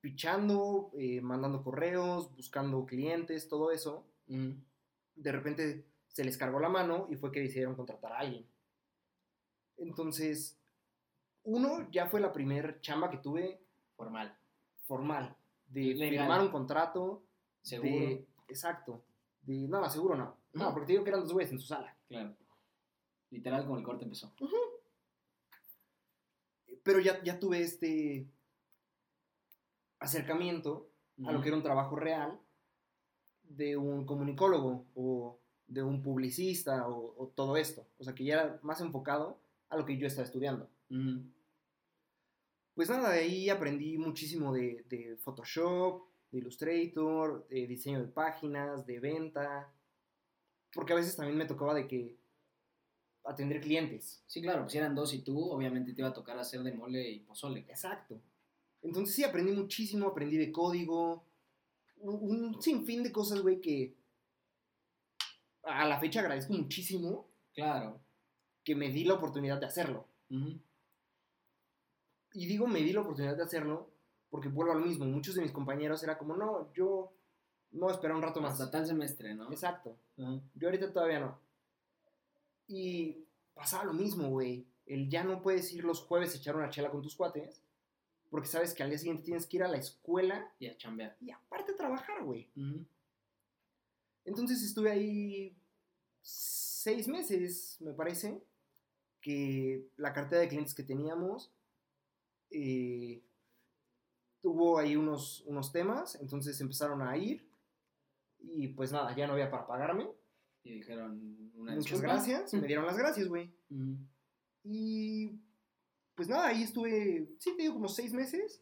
[0.10, 4.06] pichando, eh, mandando correos, buscando clientes, todo eso.
[4.28, 4.54] Ujú.
[5.16, 8.46] De repente se les cargó la mano y fue que decidieron contratar a alguien.
[9.78, 10.60] Entonces,
[11.42, 13.60] uno ya fue la primer chamba que tuve
[13.96, 14.38] Formal.
[14.84, 15.36] formal,
[15.70, 16.10] de Legal.
[16.20, 17.24] firmar un contrato,
[17.64, 17.90] Seguro.
[17.90, 19.04] de- exacto,
[19.42, 21.98] de, no, seguro no, no, porque te digo que eran dos güeyes en su sala,
[22.08, 22.36] Claro.
[23.32, 24.32] Literal como el corte empezó.
[26.84, 28.28] pero ya, ya tuve este
[30.06, 30.90] acercamiento
[31.26, 32.40] a lo que era un trabajo real
[33.44, 38.34] de un comunicólogo o de un publicista o, o todo esto, o sea que ya
[38.34, 39.40] era más enfocado
[39.70, 40.70] a lo que yo estaba estudiando.
[42.76, 48.86] Pues nada, de ahí aprendí muchísimo de, de Photoshop, de Illustrator, de diseño de páginas,
[48.86, 49.72] de venta.
[50.74, 52.18] Porque a veces también me tocaba de que
[53.24, 54.22] atender clientes.
[54.28, 56.74] Sí, claro, pues si eran dos y tú, obviamente te iba a tocar hacer de
[56.74, 57.62] mole y pozole.
[57.62, 58.20] Exacto.
[58.86, 61.24] Entonces sí, aprendí muchísimo, aprendí de código,
[61.98, 63.96] un, un sinfín de cosas, güey, que
[65.64, 68.00] a la fecha agradezco muchísimo Claro.
[68.64, 70.08] que me di la oportunidad de hacerlo.
[72.34, 73.90] Y digo, me di la oportunidad de hacerlo
[74.30, 75.06] porque vuelvo a lo mismo.
[75.06, 77.14] Muchos de mis compañeros era como, no, yo
[77.72, 78.54] no esperar un rato más.
[78.54, 79.50] Hasta tal semestre, ¿no?
[79.52, 79.98] Exacto.
[80.18, 81.40] Yo ahorita todavía no.
[82.68, 83.24] Y
[83.54, 84.68] pasaba lo mismo, güey.
[84.86, 87.62] El ya no puedes ir los jueves a echar una chela con tus cuates
[88.36, 91.16] porque sabes que al día siguiente tienes que ir a la escuela Y a chambear.
[91.22, 92.50] y aparte trabajar, güey.
[92.58, 92.86] Ujú.
[94.26, 95.56] Entonces estuve ahí
[96.22, 98.44] seis meses, me parece,
[99.22, 101.50] que la cartera de clientes que teníamos
[102.52, 103.24] eh,
[104.42, 107.48] tuvo ahí unos, unos temas, entonces empezaron a ir
[108.40, 110.10] y pues nada, ya no había para pagarme.
[110.64, 112.14] Y dijeron una Muchas disculpa.
[112.16, 113.50] gracias, me dieron las gracias, güey.
[113.70, 113.96] Ujú.
[114.66, 115.40] Y
[116.16, 118.62] pues nada, ahí estuve, sí, te digo, como seis meses.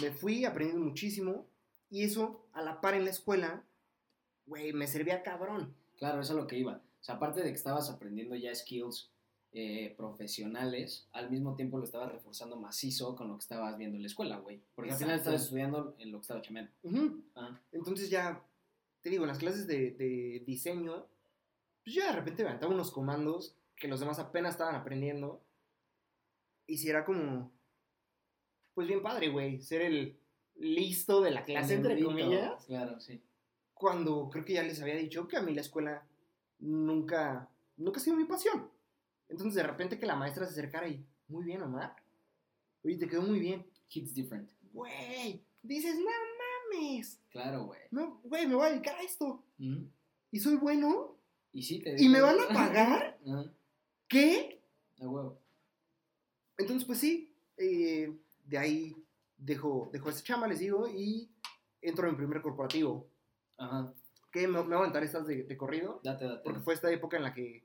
[0.00, 1.46] Me fui aprendiendo muchísimo
[1.90, 3.64] y eso a la par en la escuela,
[4.46, 5.74] güey, me servía cabrón.
[5.98, 6.74] Claro, eso es a lo que iba.
[6.76, 9.10] O sea, aparte de que estabas aprendiendo ya skills
[9.52, 14.02] eh, profesionales, al mismo tiempo lo estabas reforzando macizo con lo que estabas viendo en
[14.02, 14.60] la escuela, güey.
[14.74, 15.30] Porque al final Exacto.
[15.30, 16.72] estabas estudiando en lo que estaba chambeando.
[16.84, 17.22] Ujú.
[17.34, 17.60] Ajá.
[17.72, 18.40] Entonces ya,
[19.00, 21.06] te digo, en las clases de, de diseño,
[21.82, 25.40] pues yo de repente me aventaba unos comandos que los demás apenas estaban aprendiendo.
[26.70, 27.50] Y si era como,
[28.74, 30.16] pues bien padre, güey, ser el
[30.54, 32.64] listo de la clase, entre comillas.
[32.66, 33.20] Claro, sí.
[33.74, 36.06] Cuando creo que ya les había dicho que a mí la escuela
[36.60, 38.70] nunca, nunca ha sido mi pasión.
[39.28, 41.96] Entonces de repente que la maestra se acercara y, muy bien, Omar.
[42.84, 43.66] Oye, te quedó muy bien.
[43.92, 44.48] Hits different.
[44.72, 46.04] Güey, dices, no
[46.70, 47.20] mames.
[47.30, 47.80] Claro, güey.
[47.90, 49.42] No, güey, me voy a dedicar a esto.
[49.58, 49.88] Ujú.
[50.30, 51.16] Y soy bueno.
[51.52, 53.18] Y sí te ¿Y me van a pagar?
[54.06, 54.62] ¿Qué?
[55.00, 55.40] A huevo.
[56.60, 58.96] Entonces, pues sí, eh, de ahí
[59.38, 61.30] dejo, dejo esa chamba, les digo, y
[61.80, 63.08] entro en mi primer corporativo.
[63.56, 63.92] Ajá.
[64.30, 66.42] Que me, me voy a aventar estas de, de corrido, Date, date.
[66.44, 67.64] porque fue esta época en la que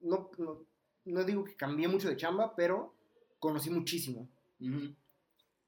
[0.00, 0.64] no, no,
[1.04, 2.94] no digo que cambié mucho de chamba, pero
[3.38, 4.28] conocí muchísimo.
[4.60, 4.94] Ujú.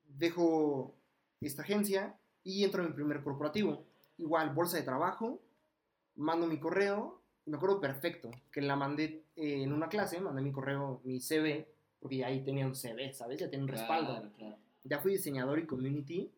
[0.08, 0.94] Dejo
[1.40, 3.84] esta agencia y entro en mi primer corporativo.
[4.18, 5.42] Igual, bolsa de trabajo,
[6.14, 10.52] mando mi correo, me acuerdo perfecto, que la mandé eh, en una clase, mandé mi
[10.52, 11.68] correo, mi CV,
[12.00, 13.40] porque ya ahí tenía un CV, ¿sabes?
[13.40, 14.12] Ya tenía un respaldo.
[14.12, 14.58] Claro, claro.
[14.84, 16.30] Ya fui diseñador y community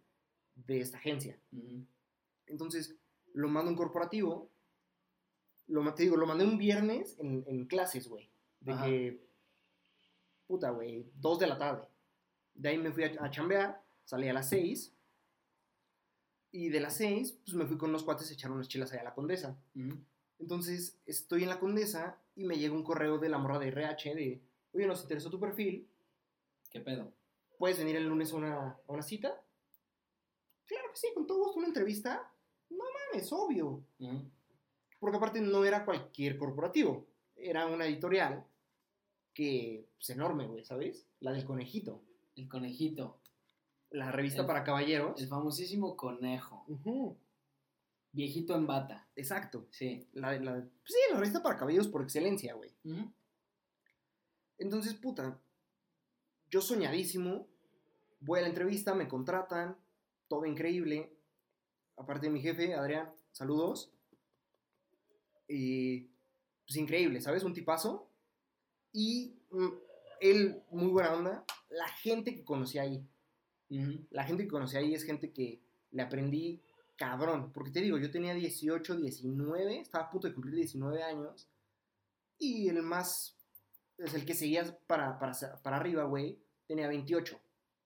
[0.54, 1.38] de esta agencia.
[1.52, 1.84] Ujú.
[2.46, 2.96] Entonces,
[3.34, 4.50] lo mando a un corporativo.
[5.66, 8.30] Lo, te digo, lo mandé un viernes en, en clases, güey.
[8.60, 8.86] De Ajá.
[8.86, 9.20] que,
[10.46, 11.86] puta, güey, dos de la tarde.
[12.54, 14.94] De ahí me fui a, a chambear, salí a las seis.
[16.50, 19.02] Y de las seis, pues me fui con unos cuates a echar unas chilas allá
[19.02, 19.58] a la Condesa.
[19.74, 19.98] Ujú.
[20.38, 24.14] Entonces, estoy en la Condesa y me llega un correo de la morra de RH
[24.14, 24.40] de,
[24.72, 25.88] oye, nos interesó tu perfil,
[26.70, 27.12] ¿Qué pedo?
[27.58, 29.40] ¿puedes venir el lunes a una, a una cita?
[30.66, 32.30] Claro que sí, con todo gusto, una entrevista.
[32.70, 33.82] No mames, obvio.
[35.00, 37.06] Porque aparte no era cualquier corporativo.
[37.36, 38.44] Era una editorial
[39.32, 41.06] que es enorme, güey, ¿sabes?
[41.20, 42.02] La del conejito.
[42.36, 43.18] El conejito.
[43.90, 45.20] La revista El- para caballeros.
[45.20, 46.66] El famosísimo conejo.
[48.12, 49.08] Viejito en bata.
[49.16, 49.66] Exacto.
[49.70, 50.06] Sí.
[50.12, 52.70] La, la- pues sí, la revista para caballeros por excelencia, güey.
[52.84, 53.10] Ujú.
[54.58, 55.38] Entonces, puta,
[56.50, 57.46] yo soñadísimo,
[58.20, 59.76] voy a la entrevista, me contratan,
[60.28, 61.12] todo increíble.
[61.96, 63.90] Aparte de mi jefe, Adrián, saludos.
[65.48, 66.08] Y
[66.66, 67.42] pues increíble, ¿sabes?
[67.42, 68.08] Un tipazo.
[68.92, 69.68] Y mm,
[70.20, 71.44] él, muy buena onda.
[71.70, 73.06] La gente que conocí ahí,
[74.10, 76.62] la gente que conocí ahí es gente que le aprendí
[76.96, 77.52] cabrón.
[77.52, 81.48] Porque te digo, yo tenía 18, 19, estaba a punto de cumplir 19 años.
[82.38, 83.37] Y el más,
[83.98, 85.32] es el que seguía para, para,
[85.62, 87.38] para arriba, güey, tenía 28.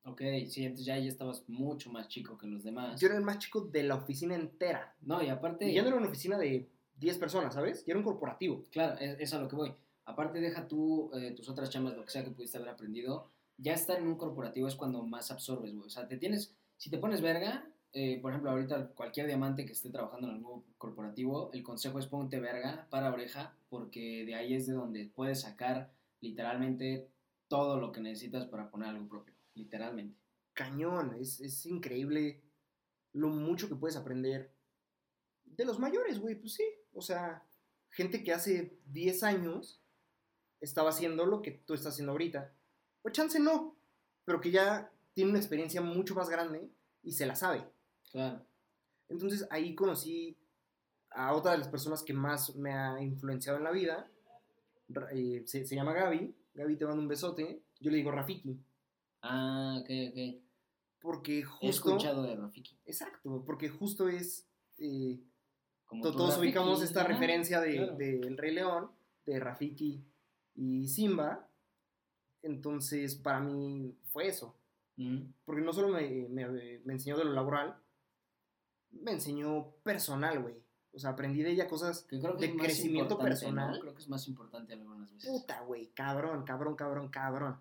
[0.04, 3.00] Ok, sí, entonces ya, ya estabas mucho más chico que los demás.
[3.00, 4.96] Yo era el más chico de la oficina entera.
[5.00, 7.84] No, y aparte, Y ya no era una oficina de 10 personas, ¿sabes?
[7.86, 8.64] Ya era un corporativo.
[8.70, 9.74] claro, es, es a lo que voy.
[10.04, 13.30] Aparte, deja tú eh, tus otras chambas, lo que sea que pudiste haber aprendido.
[13.58, 15.86] Ya estar en un corporativo es cuando más absorbes, güey.
[15.86, 19.72] O sea, te tienes, si te pones verga, eh, por ejemplo, ahorita cualquier diamante que
[19.72, 24.54] esté trabajando en algún corporativo, el consejo es ponte verga para oreja, porque de ahí
[24.54, 25.92] es de donde puedes sacar
[26.22, 27.10] literalmente
[27.48, 29.34] todo lo que necesitas para poner algo propio.
[29.54, 30.18] Literalmente.
[30.54, 32.42] Cañón, es, es increíble
[33.12, 34.54] lo mucho que puedes aprender
[35.44, 36.64] de los mayores, güey, pues sí.
[36.94, 37.44] O sea,
[37.90, 39.82] gente que hace 10 años
[40.60, 42.54] estaba haciendo lo que tú estás haciendo ahorita.
[43.02, 43.76] O chance no,
[44.24, 46.70] pero que ya tiene una experiencia mucho más grande
[47.02, 47.68] y se la sabe.
[48.10, 48.44] Claro.
[49.08, 50.38] Entonces ahí conocí
[51.10, 54.10] a otra de las personas que más me ha influenciado en la vida.
[55.12, 56.34] Eh, se, se llama Gaby.
[56.54, 57.62] Gaby te mando un besote.
[57.80, 58.58] Yo le digo Rafiki.
[59.22, 60.42] Ah, ok, ok.
[61.00, 61.68] Porque He justo...
[61.90, 62.78] escuchado de Rafiki.
[62.84, 64.48] Exacto, porque justo es...
[64.78, 65.18] eh,
[65.86, 67.96] Como todos Rafiki, ubicamos esta referencia de, claro.
[67.96, 68.90] del Rey León,
[69.26, 70.04] de Rafiki
[70.54, 71.48] y Simba.
[72.42, 74.56] Entonces, para mí fue eso.
[74.98, 75.26] Ujú.
[75.44, 77.76] Porque no solo me, me- me enseñó de lo laboral,
[78.90, 80.54] me enseñó personal, güey.
[80.94, 83.72] O sea, aprendí de ella cosas Que creo que de crecimiento personal.
[83.74, 83.80] ¿no?
[83.80, 85.30] Creo que es más importante algunas veces.
[85.30, 87.58] Puta, güey, cabrón, cabrón, cabrón, cabrón.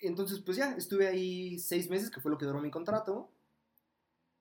[0.00, 3.30] Entonces, pues ya, estuve ahí seis meses, que fue lo que duró mi contrato.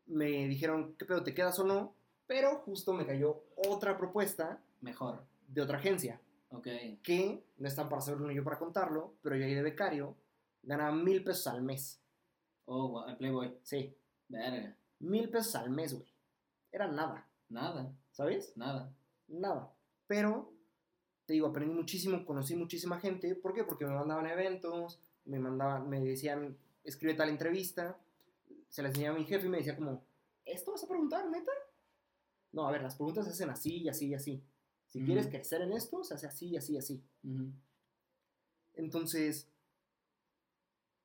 [0.06, 1.96] Me dijeron, ¿qué pedo, te quedas o no?
[2.28, 5.24] Pero justo me cayó otra propuesta Mejor.
[5.48, 6.20] de otra agencia,
[6.50, 6.68] Ok.
[7.02, 10.16] que no están para saberlo ni yo para contarlo, pero yo ahí de becario
[10.64, 12.00] ganaba mil pesos al mes.
[12.66, 13.56] Oh, el Playboy.
[13.64, 13.96] Sí,
[14.28, 14.76] Verga.
[15.00, 16.06] mil pesos al mes, güey.
[16.76, 18.52] Era nada, Nada, ¿sabes?
[18.58, 18.94] nada.
[19.30, 19.72] nada.
[20.08, 20.52] Pero,
[21.26, 23.34] te digo, aprendí muchísimo, conocí muchísima gente.
[23.34, 23.64] ¿Por qué?
[23.64, 27.98] Porque me mandaban a eventos, me mandaban, me decían, escribe tal entrevista.
[28.68, 30.04] Se la enseñaba a mi jefe y me decía como,
[30.44, 31.52] ¿esto vas a preguntar, neta?
[32.52, 34.44] No, a ver, las preguntas se hacen así y así y así.
[34.88, 37.02] Si quieres crecer en esto, se hace así y así y así.
[38.74, 39.50] Entonces,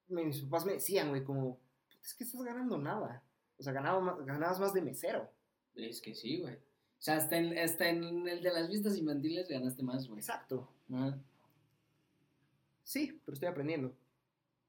[0.09, 1.59] mis papás me decían, güey, como,
[1.89, 3.23] "Puta, es que estás ganando nada.
[3.57, 5.31] O sea, ganaba ganabas más de mesero.
[5.75, 6.55] Es que sí, güey.
[6.55, 10.19] O sea, hasta en, hasta en el de las vistas infantiles ganaste más, güey.
[10.21, 10.69] Exacto.
[10.93, 11.19] Ajá.
[12.85, 13.95] Sí, pero estoy aprendiendo.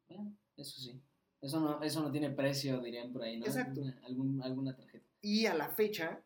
[0.07, 1.01] Bueno, eso sí.
[1.41, 3.45] Eso no, eso no tiene precio, dirían por ahí, ¿no?
[3.47, 3.81] Exacto.
[3.81, 5.05] Alguna, algún- alguna tarjeta.
[5.21, 6.21] Y a la fecha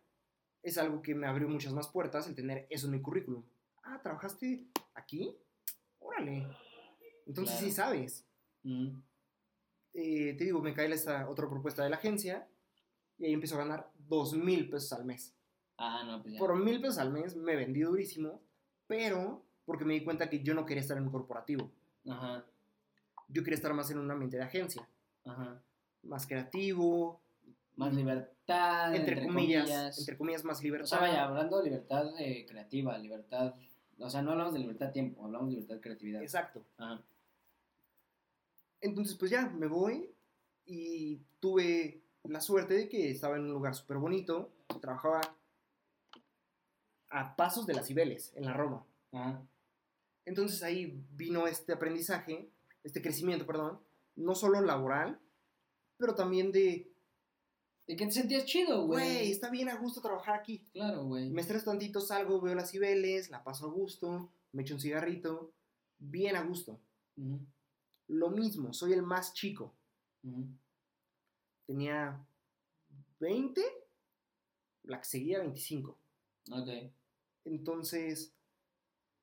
[0.61, 3.43] es algo que me abrió muchas más puertas el tener eso en mi currículum.
[3.84, 5.36] Ah, ¿trabajaste aquí?
[5.99, 6.47] Órale.
[7.26, 7.67] Entonces Claro.
[7.67, 8.26] sí sabes.
[9.93, 12.47] Eh, te digo, me cae esta otra propuesta de la agencia
[13.18, 15.34] y ahí empiezo a ganar dos mil pesos al mes.
[15.78, 16.39] Ah, no, pues ya.
[16.39, 18.41] Por mil pesos al mes me vendí durísimo,
[18.88, 21.72] pero porque me di cuenta que yo no quería estar en un corporativo.
[22.07, 22.45] Ajá,
[23.30, 24.88] Yo quería estar más en un ambiente de agencia.
[25.26, 25.61] ajá.
[26.03, 27.20] más creativo,
[27.76, 30.86] Más libertad, entre, comillas, entre comillas más O libertad.
[30.88, 33.55] sea, vaya, hablando de libertad eh, creativa, libertad...
[33.97, 36.22] O sea, no hablamos de libertad tiempo, hablamos de libertad creatividad.
[36.22, 36.63] Exacto.
[36.78, 37.01] Ajá.
[38.82, 40.11] Entonces, pues ya, me voy
[40.66, 44.51] y tuve la suerte de que estaba en un lugar súper bonito,
[44.82, 45.21] trabajaba
[47.09, 48.86] a pasos de las Cibeles, en la Roma.
[49.11, 49.41] Ajá.
[50.26, 52.49] Entonces ahí vino este aprendizaje,
[52.84, 53.80] este crecimiento, perdón,
[54.15, 55.19] no solo laboral,
[55.97, 56.91] pero también de,
[57.88, 59.32] ¿De qué te sentías chido, güey, güey?
[59.32, 60.65] está bien a gusto trabajar aquí.
[60.73, 61.30] Claro, güey.
[61.30, 65.53] Me estreso tantito, salgo, veo las Cibeles, la paso a gusto, me echo un cigarrito,
[65.99, 66.80] bien a gusto.
[68.07, 69.76] Lo mismo, soy el más chico.
[70.23, 70.47] ujú.
[71.66, 72.24] Tenía
[73.20, 73.61] 20,
[74.84, 75.97] la que seguía 25.
[76.51, 76.70] Ok.
[77.45, 78.34] Entonces,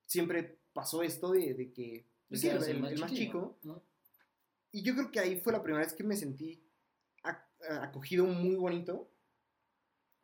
[0.07, 3.59] siempre pasó esto de, de que pues, sí, Eras el, el más chico.
[3.62, 3.82] ¿no?
[4.72, 6.62] Y yo creo que ahí fue la primera vez que me sentí
[7.22, 7.45] ac-
[7.82, 9.09] acogido muy bonito.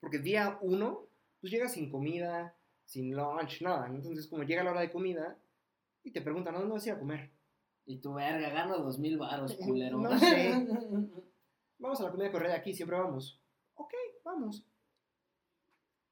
[0.01, 1.07] Porque día uno,
[1.41, 3.87] pues llegas sin comida, sin lunch, nada.
[3.89, 5.37] Entonces, como llega la hora de comida
[6.05, 7.31] y te preguntan, ¿a dónde vas a ir a comer?
[7.85, 9.99] Y tu verga, gano dos mil baros, culero.
[9.99, 10.67] No sé.
[11.79, 13.41] Vamos a la comida correa de aquí, siempre vamos.
[13.75, 13.93] Ok,
[14.25, 14.65] vamos.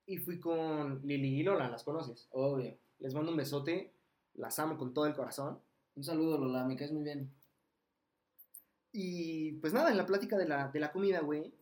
[0.06, 2.28] Y fui con Lili y Lola, ¿las conoces?
[2.30, 2.76] Obvio.
[3.00, 3.92] Les mando un besote,
[4.34, 5.58] las amo con todo el corazón.
[5.96, 7.30] Un saludo, Lola, me caes muy bien.
[8.92, 11.52] Y pues nada, en la plática de la, de la comida, güey,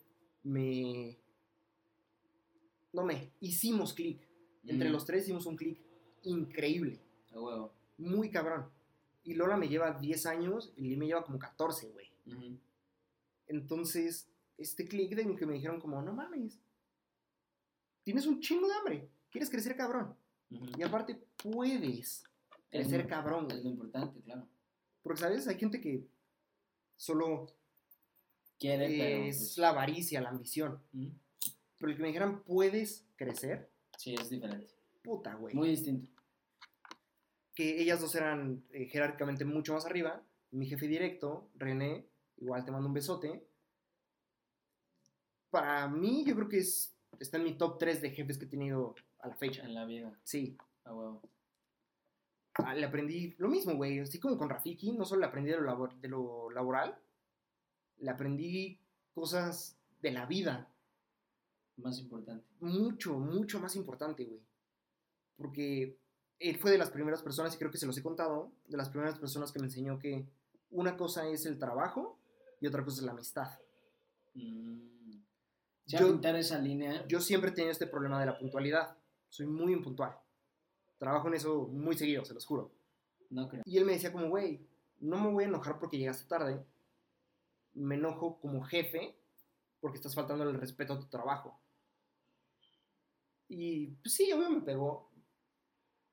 [0.43, 1.19] me...
[2.93, 4.21] No me, hicimos clic.
[4.67, 5.79] Entre Mm, los tres hicimos un clic
[6.23, 7.01] increíble,
[7.35, 7.73] A huevo.
[7.99, 8.67] muy cabrón.
[9.25, 12.11] Y Lola me lleva 10 años y Lili me lleva como 14, güey.
[13.49, 14.29] Entonces,
[14.59, 16.59] este clic de que me dijeron como, no mames,
[18.03, 20.17] tienes un chingo de hambre, quieres crecer cabrón.
[20.51, 22.23] Y aparte puedes
[22.71, 24.47] crecer Es- cabrón, Es lo importante, claro.
[25.03, 25.47] Porque, ¿sabes?
[25.49, 26.07] Hay gente que
[26.97, 27.47] solo
[28.59, 29.25] Quiere, pero.
[29.27, 30.81] es pues, la avaricia, la ambición.
[31.79, 34.73] Pero el que me dijeran, puedes crecer, Sí, es diferente.
[35.03, 35.55] puta, güey.
[35.55, 36.09] Muy distinto.
[37.55, 40.23] Que ellas dos eran eh, jerárquicamente mucho más arriba.
[40.51, 42.07] Mi jefe directo, René,
[42.39, 43.47] igual te mando un besote.
[45.51, 48.49] Para mí, yo creo que es, está en mi top 3 de jefes que he
[48.49, 49.63] tenido a la fecha.
[49.63, 50.13] En la vida.
[50.25, 51.23] Sí, A huevo.
[52.57, 53.99] Ah, le aprendí lo mismo, güey.
[54.01, 56.97] Así como con Rafiki, no solo le aprendí de lo, labor- de lo laboral,
[57.99, 58.79] le aprendí
[59.13, 60.69] cosas de la vida.
[61.77, 62.47] Más importante.
[62.61, 64.41] Mucho, mucho más importante, güey.
[65.37, 65.99] Porque
[66.39, 68.89] él fue de las primeras personas, y creo que se los he contado, de las
[68.89, 70.25] primeras personas que me enseñó que
[70.71, 72.19] una cosa es el trabajo
[72.65, 73.47] y otra cosa es la amistad.
[74.33, 75.19] Mm.
[75.85, 77.07] Ya Yo- pintar esa línea.
[77.07, 78.97] Yo siempre he tenido este problema de la puntualidad.
[79.29, 80.17] Soy muy impuntual.
[80.97, 82.73] Trabajo en eso muy seguido, se los juro.
[83.29, 83.63] No creo.
[83.67, 84.67] Y él me decía como, güey,
[85.01, 86.65] no me voy a enojar porque llegaste tarde.
[87.75, 89.15] Me enojo como jefe
[89.81, 91.61] porque estás faltando el respeto a tu trabajo.
[93.47, 95.11] Y pues sí, obvio me pegó.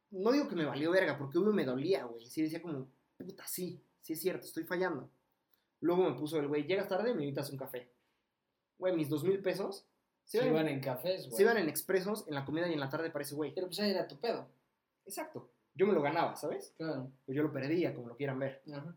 [0.10, 2.26] No digo que me valió verga, porque obvio me dolía, güey.
[2.26, 5.10] Sí decía como, puta, sí, sí es cierto, estoy fallando.
[5.82, 7.92] Luego me puso el güey, llegas tarde, me invitas un café.
[8.78, 9.88] Güey, mis dos mil pesos
[10.24, 11.36] se, Se iban, en cafés, güey.
[11.36, 13.54] se iban en expresos, en la comida y en la tarde para ese güey.
[13.54, 14.48] Pero pues ahí era tu pedo.
[15.06, 15.52] Exacto.
[15.74, 16.74] Yo me lo ganaba, ¿sabes?
[16.78, 17.12] Claro.
[17.26, 18.62] Pues yo lo perdía, como lo quieran ver.
[18.72, 18.96] Ajá.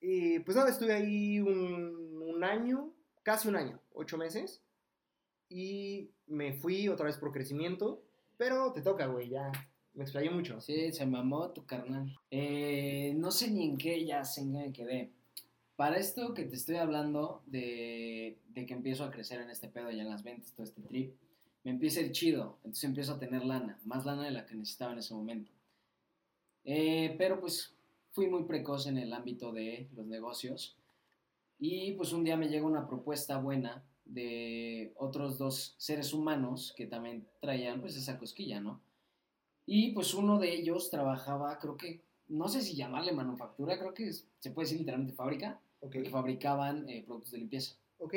[0.00, 2.92] Y pues nada, estuve ahí un, un año,
[3.22, 4.62] casi un año, ocho meses.
[5.48, 8.02] Y me fui otra vez por crecimiento.
[8.36, 9.50] Pero te toca, güey, ya
[9.98, 10.60] me explayé mucho.
[10.60, 12.16] Sí, se mamó tu carnal.
[12.30, 15.10] Eh, no sé ni en qué ya qué me quedé.
[15.74, 20.02] Para esto que te estoy hablando de, que empiezo a crecer en este pedo ya
[20.02, 21.16] en las ventas, todo este trip,
[21.64, 22.58] me empieza el chido.
[22.58, 25.50] Entonces empiezo a tener lana, más lana de la que necesitaba en ese momento.
[26.64, 27.74] Eh, pero pues
[28.12, 30.76] fui muy precoz en el ámbito de los negocios.
[31.58, 36.86] Y pues un día me llega una propuesta buena de otros dos seres humanos que
[36.86, 38.80] también traían pues esa cosquilla, ¿no?
[39.70, 44.08] Y pues uno de ellos trabajaba, creo que, no sé si llamarle manufactura, creo que
[44.08, 47.76] es- se puede decir literalmente fábrica, Ok, porque fabricaban eh, productos de limpieza.
[47.98, 48.14] ok.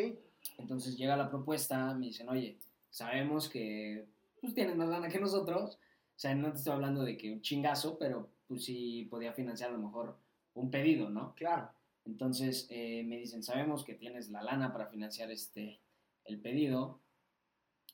[0.57, 2.57] Entonces llega la propuesta, me dicen, oye,
[2.89, 4.05] sabemos que
[4.39, 7.41] pues tienen más lana que nosotros, o sea, no te estoy hablando de que un
[7.41, 10.17] chingazo, pero pues sí podía financiar a lo mejor
[10.53, 11.35] un pedido, ¿no?
[11.35, 11.69] Claro.
[12.05, 15.79] Entonces eh, me dicen, sabemos que tienes la lana para financiar este,
[16.23, 17.01] el pedido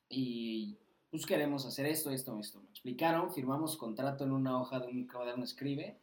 [0.09, 0.77] y
[1.17, 2.61] pues queremos hacer esto, esto, esto.
[2.61, 5.97] Me explicaron, firmamos contrato en una hoja de un cuaderno escribe,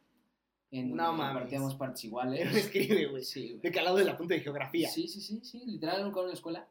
[0.71, 1.33] en No mames.
[1.33, 2.53] compartíamos partes iguales.
[2.55, 3.23] escribe, güey.
[3.23, 3.61] Sí, güey.
[3.61, 4.89] De calado de la punta de geografía.
[4.89, 6.67] Sí, sí, sí, sí, literal en un cuaderno de escuela.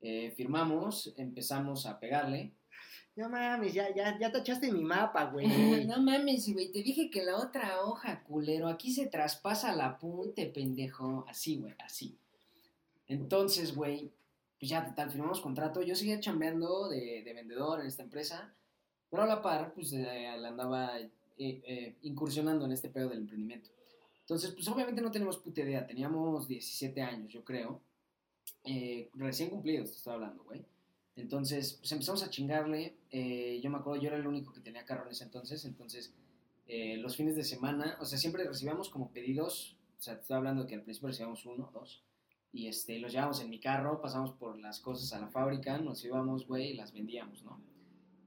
[0.00, 2.52] Eh, firmamos, empezamos a pegarle.
[3.14, 5.84] No mames, ya, ya, ya tachaste mi mapa, güey.
[5.86, 10.46] no mames, güey, te dije que la otra hoja, culero, aquí se traspasa la punte,
[10.46, 11.26] pendejo.
[11.28, 12.16] Así, güey, así.
[13.06, 14.10] Entonces, güey,
[14.62, 15.82] pues ya, total, firmamos contrato.
[15.82, 18.54] Yo seguía chambeando de, de vendedor en esta empresa,
[19.10, 20.04] pero a la par, pues eh,
[20.38, 23.70] le andaba eh, eh, incursionando en este pedo del emprendimiento.
[24.20, 25.84] Entonces, pues obviamente no tenemos puta idea.
[25.84, 27.80] Teníamos 17 años, yo creo.
[28.62, 30.64] Eh, recién cumplidos, te estoy hablando, güey.
[31.16, 32.94] Entonces, pues empezamos a chingarle.
[33.10, 35.64] eh, yo me acuerdo, yo era el único que tenía carro en ese entonces.
[35.64, 36.14] Entonces,
[36.68, 39.76] eh, los fines de semana, o sea, siempre recibíamos como pedidos.
[39.98, 42.04] O sea, te estoy hablando que al principio recibíamos uno, dos.
[42.52, 46.04] Y este, los llevábamos en mi carro, pasamos por las cosas a la fábrica, nos
[46.04, 47.60] íbamos, güey, y las vendíamos, ¿no?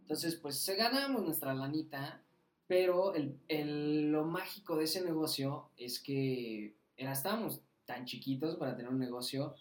[0.02, 2.24] Entonces, pues se ganamos nuestra lanita,
[2.68, 8.76] pero el, el- lo mágico de ese negocio es que era, estábamos tan chiquitos para
[8.76, 9.56] tener un negocio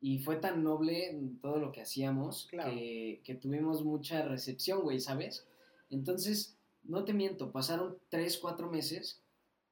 [0.00, 2.70] y fue tan noble todo lo que hacíamos Claro.
[2.70, 5.46] que, que tuvimos mucha recepción, güey, ¿sabes?
[5.90, 9.20] Entonces, no te miento, pasaron tres, cuatro meses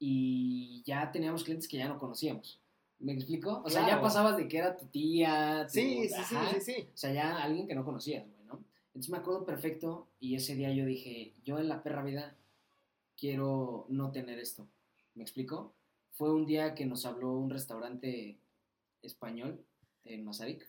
[0.00, 2.60] y ya teníamos clientes que ya no conocíamos.
[3.00, 3.62] ¿Me explico?
[3.64, 6.54] O sea, ya pasabas de que era tu tía, tu- Sí, sí, sí, ajá.
[6.54, 6.88] sí, sí.
[6.92, 8.64] O sea, ya alguien que no conocías, güey, ¿no?
[8.88, 12.36] Entonces me acuerdo perfecto y ese día yo dije, yo en la perra vida
[13.16, 14.68] quiero no tener esto.
[15.14, 15.74] ¿Me explico?
[16.12, 18.38] Fue un día que nos habló un restaurante
[19.02, 19.64] español
[20.04, 20.68] en Mazarik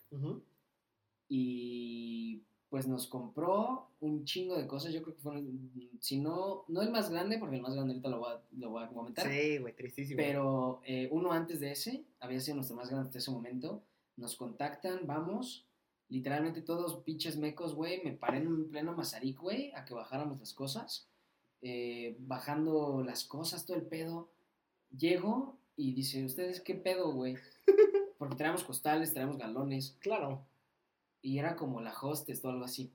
[1.28, 4.92] y pues nos compró un chingo de cosas.
[4.92, 5.42] Yo creo que fue,
[6.00, 8.70] si no, no el más grande, porque el más grande ahorita lo voy a, lo
[8.70, 9.30] voy a comentar.
[9.30, 10.16] Sí, güey, tristísimo.
[10.16, 13.82] Pero eh, uno antes de ese, había sido nuestro más grande hasta ese momento,
[14.16, 15.66] nos contactan, vamos,
[16.08, 20.52] literalmente todos pinches mecos, güey, me paré en pleno Mazarik, güey, a que bajáramos las
[20.52, 21.08] cosas,
[21.62, 24.30] eh, bajando las cosas, todo el pedo.
[24.96, 27.36] Llego y dice, ¿ustedes qué pedo, güey?
[28.18, 30.44] Porque traemos costales, traemos galones, Claro.
[31.22, 32.92] Y era como la hostess o algo así.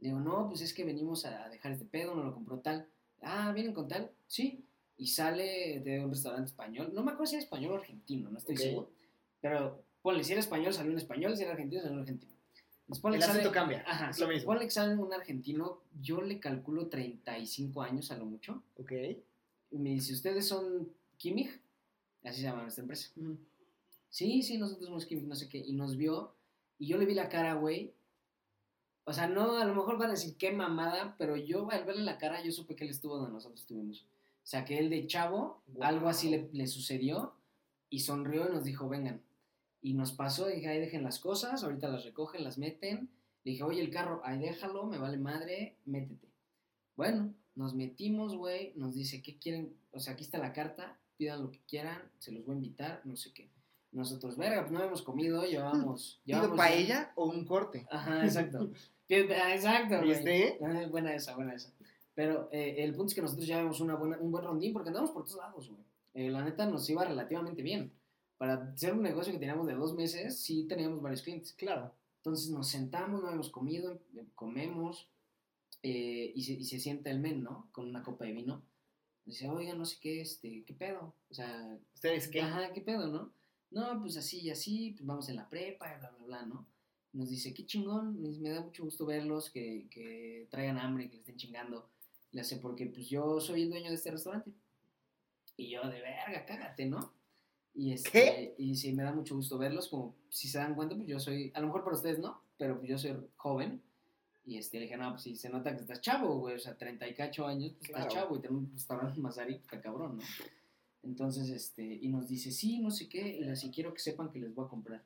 [0.00, 2.86] Le digo, no, pues es que venimos a dejar este pedo, no lo compró tal.
[3.22, 4.10] Ah, ¿vienen con tal?
[4.26, 4.64] Sí.
[4.96, 6.90] Y sale de un restaurante español.
[6.94, 8.60] No me acuerdo si era español o argentino, no estoy Ok.
[8.60, 8.90] seguro.
[9.40, 12.32] Pero ponle, si era español, salió un español, si era argentino, salió un argentino.
[13.00, 13.82] Ponle El sale- acento cambia.
[13.86, 14.46] Ajá, es lo mismo.
[14.46, 18.62] ponle sale un argentino, yo le calculo 35 años a lo mucho.
[18.78, 18.92] Ok.
[19.70, 21.50] Y me dice, ¿ustedes son Kimmich?
[22.22, 23.10] Así se llama nuestra empresa.
[23.16, 23.38] Ujú.
[24.10, 25.58] Sí, sí, nosotros somos Kimmich, no sé qué.
[25.58, 26.34] Y nos vio,
[26.78, 27.92] y yo le vi la cara, güey.
[29.04, 32.02] O sea, no, a lo mejor van a decir qué mamada, pero yo al verle
[32.02, 34.06] la cara, yo supe que él estuvo donde nosotros estuvimos.
[34.42, 35.84] O sea, que él de chavo, Wow.
[35.84, 37.34] algo así le, le sucedió,
[37.90, 39.22] y sonrió y nos dijo, vengan.
[39.82, 43.10] Y nos pasó, dije, ahí dejen las cosas, ahorita las recogen, las meten.
[43.44, 46.28] Le dije, oye, el carro, ahí déjalo, me vale madre, métete.
[46.96, 49.76] Bueno, nos metimos, güey, nos dice, ¿qué quieren?
[49.92, 53.02] O sea, aquí está la carta, pidan lo que quieran, se los voy a invitar,
[53.04, 53.50] no sé qué.
[53.94, 56.20] Nosotros, verga, pues no habíamos comido, llevamos...
[56.24, 57.86] ¿Pido llevamos paella o un corte?
[57.90, 58.70] Ajá, exacto.
[59.10, 60.08] Ah, exacto, güey.
[60.08, 60.58] ¿Viste?
[60.64, 61.70] Ah, buena esa, buena esa.
[62.14, 65.10] Pero eh, el punto es que nosotros llevamos una buena, un buen rondín porque andamos
[65.10, 65.82] por todos lados, güey.
[66.14, 67.92] Eh, la neta nos iba relativamente bien.
[68.38, 71.52] Para ser un negocio que teníamos de dos meses, sí teníamos varios clientes.
[71.52, 71.92] Claro.
[72.16, 74.00] Entonces nos sentamos, no habíamos comido,
[74.34, 75.06] comemos
[75.82, 77.68] eh, y, se, y se sienta el men, ¿no?
[77.72, 78.62] Con una copa de vino.
[79.26, 81.14] Dice, oiga, no sé qué, este, ¿qué pedo?
[81.30, 82.40] O sea, ¿Ustedes qué?
[82.40, 83.32] Ajá, ¿qué pedo, no?
[83.74, 86.66] No, pues así y así, pues vamos en la prepa, y bla, bla, bla, ¿no?
[87.12, 91.20] Nos dice, qué chingón, me da mucho gusto verlos, que, que traigan hambre, que le
[91.20, 91.88] estén chingando.
[92.30, 94.52] Le hace, porque pues yo soy el dueño de este restaurante.
[95.56, 97.12] Y yo, de verga, cágate, ¿no?
[97.74, 98.54] Y este, ¿Qué?
[98.58, 101.50] Y sí, me da mucho gusto verlos, como si se dan cuenta, pues yo soy,
[101.54, 103.82] a lo mejor para ustedes no, pero pues yo soy joven.
[104.46, 106.76] Y este, le dije, no, pues si se nota que estás chavo, güey, o sea,
[106.76, 110.18] 30 y cacho años, pues estás chavo y tener un restaurante en Mazarik, está cabrón,
[110.18, 110.22] ¿no?
[111.04, 114.38] Entonces, este, y nos dice, sí, no sé qué, y así quiero que sepan que
[114.38, 115.02] les voy a comprar.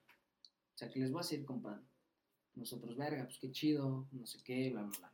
[0.75, 1.85] O sea, que les voy a seguir comprando.
[2.55, 5.13] Nosotros, verga, pues qué chido, no sé qué, bla, bla, bla.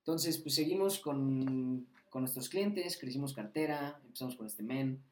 [0.00, 5.02] Entonces, pues seguimos con, con nuestros clientes, crecimos cartera, empezamos con este men.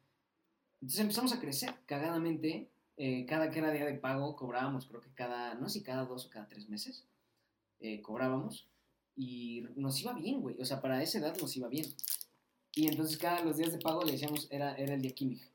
[0.81, 2.69] Entonces empezamos a crecer cagadamente.
[2.97, 6.05] eh, cada que era día de pago cobrábamos, creo que cada, no sé si cada
[6.05, 7.03] dos o cada tres meses,
[7.79, 8.67] eh, cobrábamos.
[9.17, 10.59] Y nos iba bien, güey.
[10.61, 11.85] O sea, para esa edad nos iba bien.
[12.75, 15.45] Y entonces cada los días de pago le decíamos, era, era el día químico.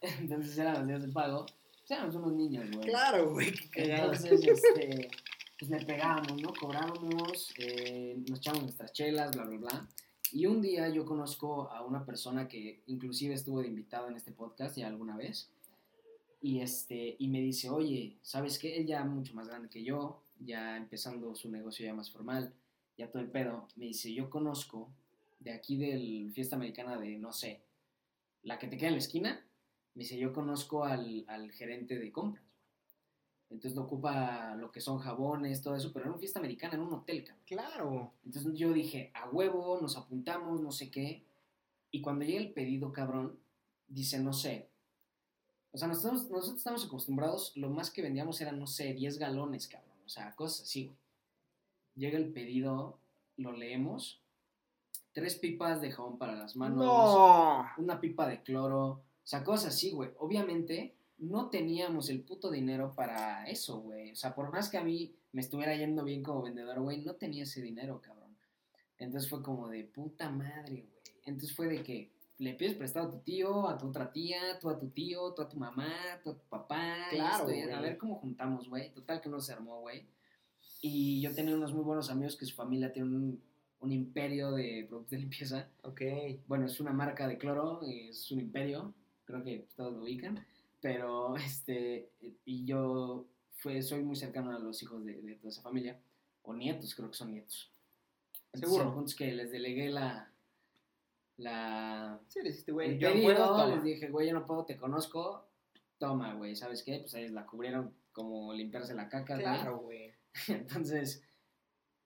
[0.18, 1.46] Entonces eran los días de pago.
[1.88, 2.88] Éramos unos niños, güey.
[2.88, 3.52] Claro, güey.
[3.74, 5.10] Entonces, este,
[5.58, 6.54] pues le pegábamos, ¿no?
[6.54, 9.88] Cobrábamos, eh, nos echábamos nuestras chelas, bla, bla, bla.
[10.32, 14.32] Y un día yo conozco a una persona que inclusive estuvo de invitado en este
[14.32, 15.50] podcast ya alguna vez.
[16.40, 18.76] Y, este, y me dice, oye, ¿sabes qué?
[18.78, 22.54] Él ya mucho más grande que yo, ya empezando su negocio ya más formal,
[22.96, 23.68] ya todo el pedo.
[23.76, 24.88] Me dice, yo conozco
[25.42, 27.62] de aquí del fiesta americana de, no sé,
[28.42, 29.46] la que te queda en la esquina.
[29.94, 32.44] Me dice, yo conozco al, al gerente de compras.
[33.50, 36.80] Entonces no ocupa lo que son jabones, todo eso, pero era una fiesta americana, en
[36.80, 37.44] un hotel, cabrón.
[37.46, 38.12] Claro.
[38.24, 41.22] Entonces yo dije, a huevo, nos apuntamos, no sé qué.
[41.90, 43.38] Y cuando llega el pedido, cabrón,
[43.86, 44.70] dice, no sé,
[45.72, 49.68] O sea, nosotros, nosotros estamos acostumbrados, lo más que vendíamos eran, no sé, 10 galones,
[49.68, 49.98] cabrón.
[50.04, 50.98] O sea, cosas así, güey.
[51.94, 52.98] Llega el pedido,
[53.36, 54.21] lo leemos.
[55.12, 56.78] Tres pipas de jabón para las manos.
[56.78, 57.66] No.
[57.78, 58.86] Una pipa de cloro.
[58.88, 60.10] O sea, cosas así, güey.
[60.18, 64.12] Obviamente, no teníamos el puto dinero para eso, güey.
[64.12, 67.14] O sea, por más que a mí me estuviera yendo bien como vendedor, güey, no
[67.14, 68.36] tenía ese dinero, cabrón.
[68.98, 71.02] Entonces fue como de puta madre, güey.
[71.24, 74.68] Entonces fue de que le pides prestado a tu tío, a tu otra tía, tú
[74.68, 75.94] a tu tío, tú a tu mamá,
[76.24, 77.06] tú a tu papá.
[77.10, 77.82] Claro, esto, y a güey.
[77.82, 78.92] ver cómo juntamos, güey.
[78.92, 80.06] Total que no se armó, güey.
[80.80, 83.42] Y yo tenía unos muy buenos amigos que su familia tiene un,
[83.82, 85.68] un imperio de productos de limpieza.
[85.82, 86.00] Ok.
[86.46, 90.44] Bueno, es una marca de cloro, es un imperio, creo que todos lo ubican,
[90.80, 92.10] pero este,
[92.44, 93.26] y yo
[93.56, 96.00] fue, soy muy cercano a los hijos de, de toda esa familia,
[96.42, 97.70] o nietos, creo que son nietos.
[98.52, 98.88] Entonces, Seguro.
[98.88, 100.30] el punto es que les delegué la,
[101.38, 102.90] la, Sí, le dijiste, güey.
[102.90, 105.48] el Yo pedido, puedo, les dije, güey, yo no puedo, te conozco,
[105.98, 106.98] toma, güey, ¿sabes qué?
[107.00, 109.38] Pues ellos la cubrieron como limpiarse la caca.
[109.38, 110.12] Claro, güey.
[110.48, 111.22] Entonces,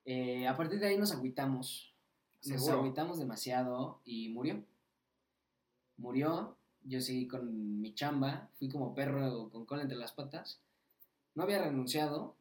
[0.06, 1.92] eh, a partir de ahí nos agüitamos.
[2.44, 2.78] Nos Seguro.
[2.78, 4.64] agüitamos demasiado y murió.
[5.96, 6.56] Murió.
[6.84, 8.48] Yo seguí con mi chamba.
[8.58, 10.60] Fui como perro con cola entre las patas.
[11.34, 12.36] No había renunciado,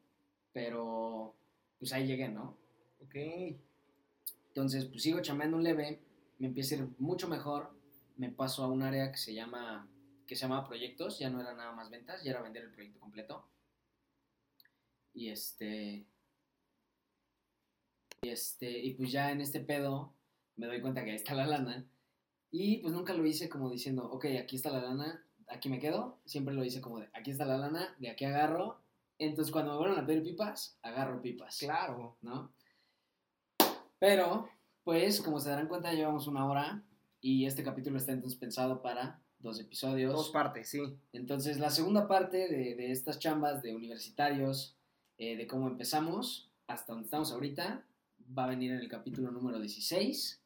[0.53, 1.33] pero
[1.79, 2.55] pues ahí llegué, ¿no?
[3.03, 3.15] Ok.
[4.49, 5.99] Entonces, pues sigo chambeando un leve.
[6.37, 7.71] Me empieza a ir mucho mejor.
[8.15, 9.89] Me paso a un área que se llama
[10.27, 11.17] que se llamaba proyectos.
[11.17, 13.43] Ya no era nada más ventas, ya era vender el proyecto completo.
[15.15, 16.05] Y este.
[18.25, 18.79] Y este.
[18.79, 20.11] Y pues ya en este pedo
[20.55, 21.85] me doy cuenta que ahí está la lana.
[22.49, 26.17] Y pues nunca lo hice como diciendo, ok, aquí está la lana, aquí me quedo.
[26.25, 28.79] Siempre lo hice como de, aquí está la lana, de aquí agarro.
[29.19, 31.59] Entonces cuando me vuelvan a pedir pipas, agarro pipas.
[31.59, 32.17] Claro.
[32.21, 32.51] ¿no?
[33.99, 34.49] Pero,
[34.83, 36.83] pues, como se darán cuenta, llevamos una hora
[37.21, 40.13] y este capítulo está entonces pensado para dos episodios.
[40.13, 40.79] Dos partes, sí.
[41.13, 44.75] Entonces, la segunda parte de, de estas chambas de universitarios,
[45.17, 47.85] eh, de cómo empezamos hasta donde estamos ahorita,
[48.37, 50.41] va a venir en el capítulo número 16.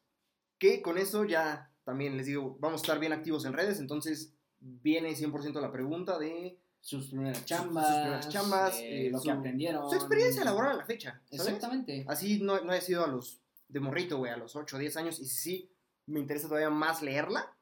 [0.58, 4.34] Que con eso ya también les digo, vamos a estar bien activos en redes, entonces
[4.60, 9.24] viene 100% la pregunta de Sus primeras sus chambas, primeras chambas, eh, eh, lo su-
[9.24, 9.88] que aprendieron.
[9.88, 11.20] su experiencia laboral a la fecha.
[11.30, 11.46] ¿sabes?
[11.46, 12.04] Exactamente.
[12.08, 14.96] Así no, no haya sido a los de morrito, güey, a los 8 o 10
[14.96, 15.72] años, y si sí,
[16.06, 17.56] me interesa todavía más leerla.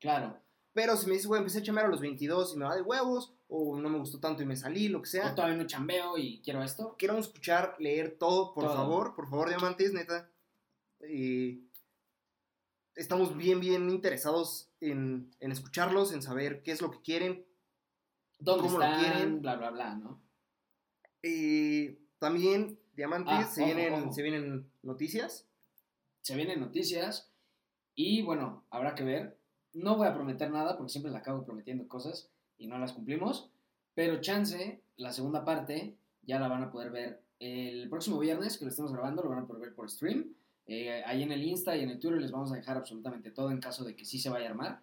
[0.00, 0.40] Claro.
[0.72, 2.82] Pero si me dices, güey, empecé a chambear a los 22 y me va de
[2.82, 5.34] huevos, o no me gustó tanto y me salí, lo que O sea.
[5.34, 6.96] todavía no chambeo y quiero esto.
[6.96, 8.74] Queremos escuchar, leer todo, por Todo.
[8.74, 10.28] favor, por favor, diamantes, neta.
[11.00, 11.60] Eh,
[12.94, 17.44] estamos bien, bien interesados en, en escucharlos, en saber qué es lo que quieren.
[18.38, 19.00] ¿Dónde ¿Cómo lo están?
[19.00, 19.42] quieren?
[19.42, 20.20] Bla, bla, bla, ¿no?
[21.22, 24.12] Eh, también, diamantes, Ah, se, ojo, vienen, ojo.
[24.12, 25.46] se vienen noticias.
[26.22, 27.30] se vienen noticias
[27.94, 29.38] y bueno, habrá que ver.
[29.74, 33.50] No voy a prometer nada porque siempre le acabo prometiendo cosas y no las cumplimos,
[33.94, 38.64] pero chance, la segunda parte ya la van a poder ver el próximo viernes que
[38.64, 40.34] lo estemos grabando, lo van a poder ver por stream.
[40.66, 43.50] Eh, ahí en el Insta y en el Twitter les vamos a dejar absolutamente todo
[43.50, 44.82] en caso de que sí se vaya a armar.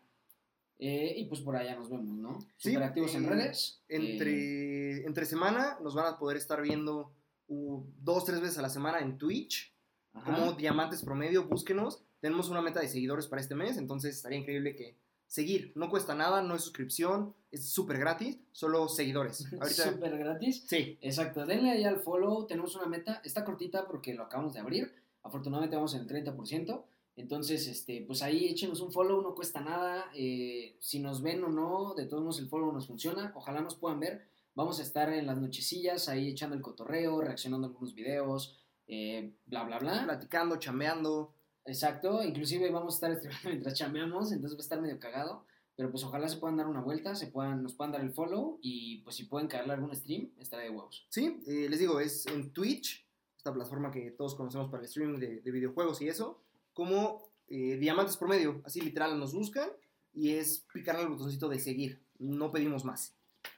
[0.78, 2.39] Eh, y pues por allá nos vemos, ¿no?
[2.57, 3.82] Sí, Super activos en eh, redes.
[3.88, 7.11] eh, Entre, entre semana nos van a poder estar viendo
[7.47, 9.74] uh, dos, tres veces a la semana en Twitch.
[10.13, 10.36] ajá.
[10.36, 12.03] como Diamantes Promedio, búsquenos.
[12.19, 14.95] Tenemos una meta de seguidores para este mes, entonces estaría increíble que
[15.32, 15.71] seguir.
[15.75, 19.45] No cuesta nada, no es suscripción, es súper gratis, solo seguidores.
[19.61, 20.65] Ahorita, Súper gratis.
[20.67, 24.59] sí, Exacto, denle ahí al follow, tenemos una meta, está cortita porque lo acabamos de
[24.59, 26.84] abrir, afortunadamente vamos en el 30%,
[27.15, 31.47] entonces, este, pues ahí échenos un follow, no cuesta nada, eh, si nos ven o
[31.47, 35.13] no, de todos modos el follow nos funciona, ojalá nos puedan ver, vamos a estar
[35.13, 40.03] en las nochecillas ahí echando el cotorreo, reaccionando a algunos videos, eh, bla, bla, bla.
[40.03, 41.34] platicando, chambeando.
[41.66, 45.45] Exacto, inclusive vamos a estar streamando mientras chameamos, entonces va a estar medio cagado,
[45.76, 48.59] pero pues ojalá se puedan dar una vuelta, se puedan, nos puedan dar el follow
[48.62, 51.05] y pues si pueden caerle algún stream, estará de huevos.
[51.09, 53.05] Sí, eh, les digo, es en Twitch,
[53.38, 56.41] esta plataforma que todos conocemos para el streaming de, de videojuegos y eso,
[56.74, 58.62] como eh, Diamantes Promedio.
[58.64, 59.70] Así literal nos buscan
[60.14, 62.01] y es picarle al botoncito de seguir.
[62.18, 63.14] No pedimos más.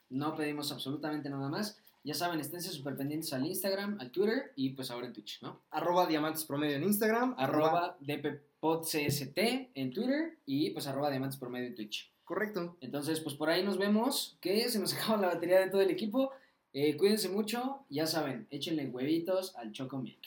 [0.10, 1.78] No pedimos absolutamente nada más.
[2.06, 5.62] Ya saben, esténse súper pendientes al Instagram, al Twitter y pues ahora en Twitch, ¿no?
[5.72, 7.34] Arroba Diamantes Promedio en Instagram.
[7.38, 12.14] Arroba dppodcst en Twitter y pues arroba diamantes por medio en Twitch.
[12.26, 12.78] Correcto.
[12.82, 15.92] Entonces, pues por ahí nos vemos, que se nos acaba la batería de todo el
[15.92, 16.32] equipo.
[16.74, 20.22] Eh, cuídense mucho, ya saben, échenle huevitos al Choco Milk.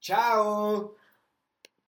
[0.00, 0.96] ¡Chao!